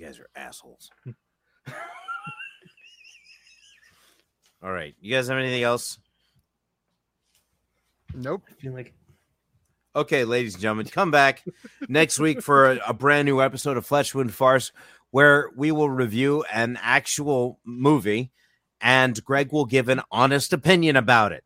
You 0.01 0.07
guys 0.07 0.19
are 0.19 0.31
assholes. 0.35 0.91
All 4.63 4.73
right. 4.73 4.95
You 4.99 5.15
guys 5.15 5.29
have 5.29 5.37
anything 5.37 5.63
else? 5.63 5.99
Nope. 8.15 8.45
I 8.49 8.55
feel 8.55 8.73
like 8.73 8.95
Okay, 9.95 10.25
ladies 10.25 10.55
and 10.55 10.63
gentlemen, 10.63 10.87
come 10.87 11.11
back 11.11 11.45
next 11.89 12.19
week 12.19 12.41
for 12.41 12.71
a, 12.71 12.81
a 12.89 12.95
brand 12.95 13.27
new 13.27 13.43
episode 13.43 13.77
of 13.77 13.85
Flesh 13.85 14.15
Wound 14.15 14.33
Farce, 14.33 14.73
where 15.11 15.51
we 15.55 15.71
will 15.71 15.91
review 15.91 16.45
an 16.51 16.79
actual 16.81 17.59
movie 17.67 18.31
and 18.81 19.23
Greg 19.23 19.53
will 19.53 19.67
give 19.67 19.91
an 19.91 20.01
honest 20.11 20.55
opinion 20.55 20.97
about 20.97 21.33
it. 21.33 21.45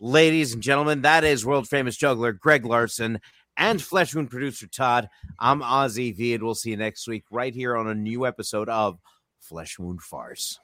Ladies 0.00 0.54
and 0.54 0.62
gentlemen, 0.62 1.02
that 1.02 1.22
is 1.22 1.46
world 1.46 1.68
famous 1.68 1.96
juggler 1.96 2.32
Greg 2.32 2.66
Larson 2.66 3.20
and 3.60 3.80
Flesh 3.80 4.14
Wound 4.14 4.30
producer 4.30 4.66
Todd. 4.66 5.08
I'm 5.38 5.60
Ozzy 5.60 6.16
V, 6.16 6.34
and 6.34 6.42
we'll 6.42 6.54
see 6.54 6.70
you 6.70 6.78
next 6.78 7.06
week 7.06 7.24
right 7.30 7.54
here 7.54 7.76
on 7.76 7.88
a 7.88 7.94
new 7.94 8.26
episode 8.26 8.70
of 8.70 8.98
Flesh 9.38 9.78
Wound 9.78 10.00
Farce. 10.00 10.58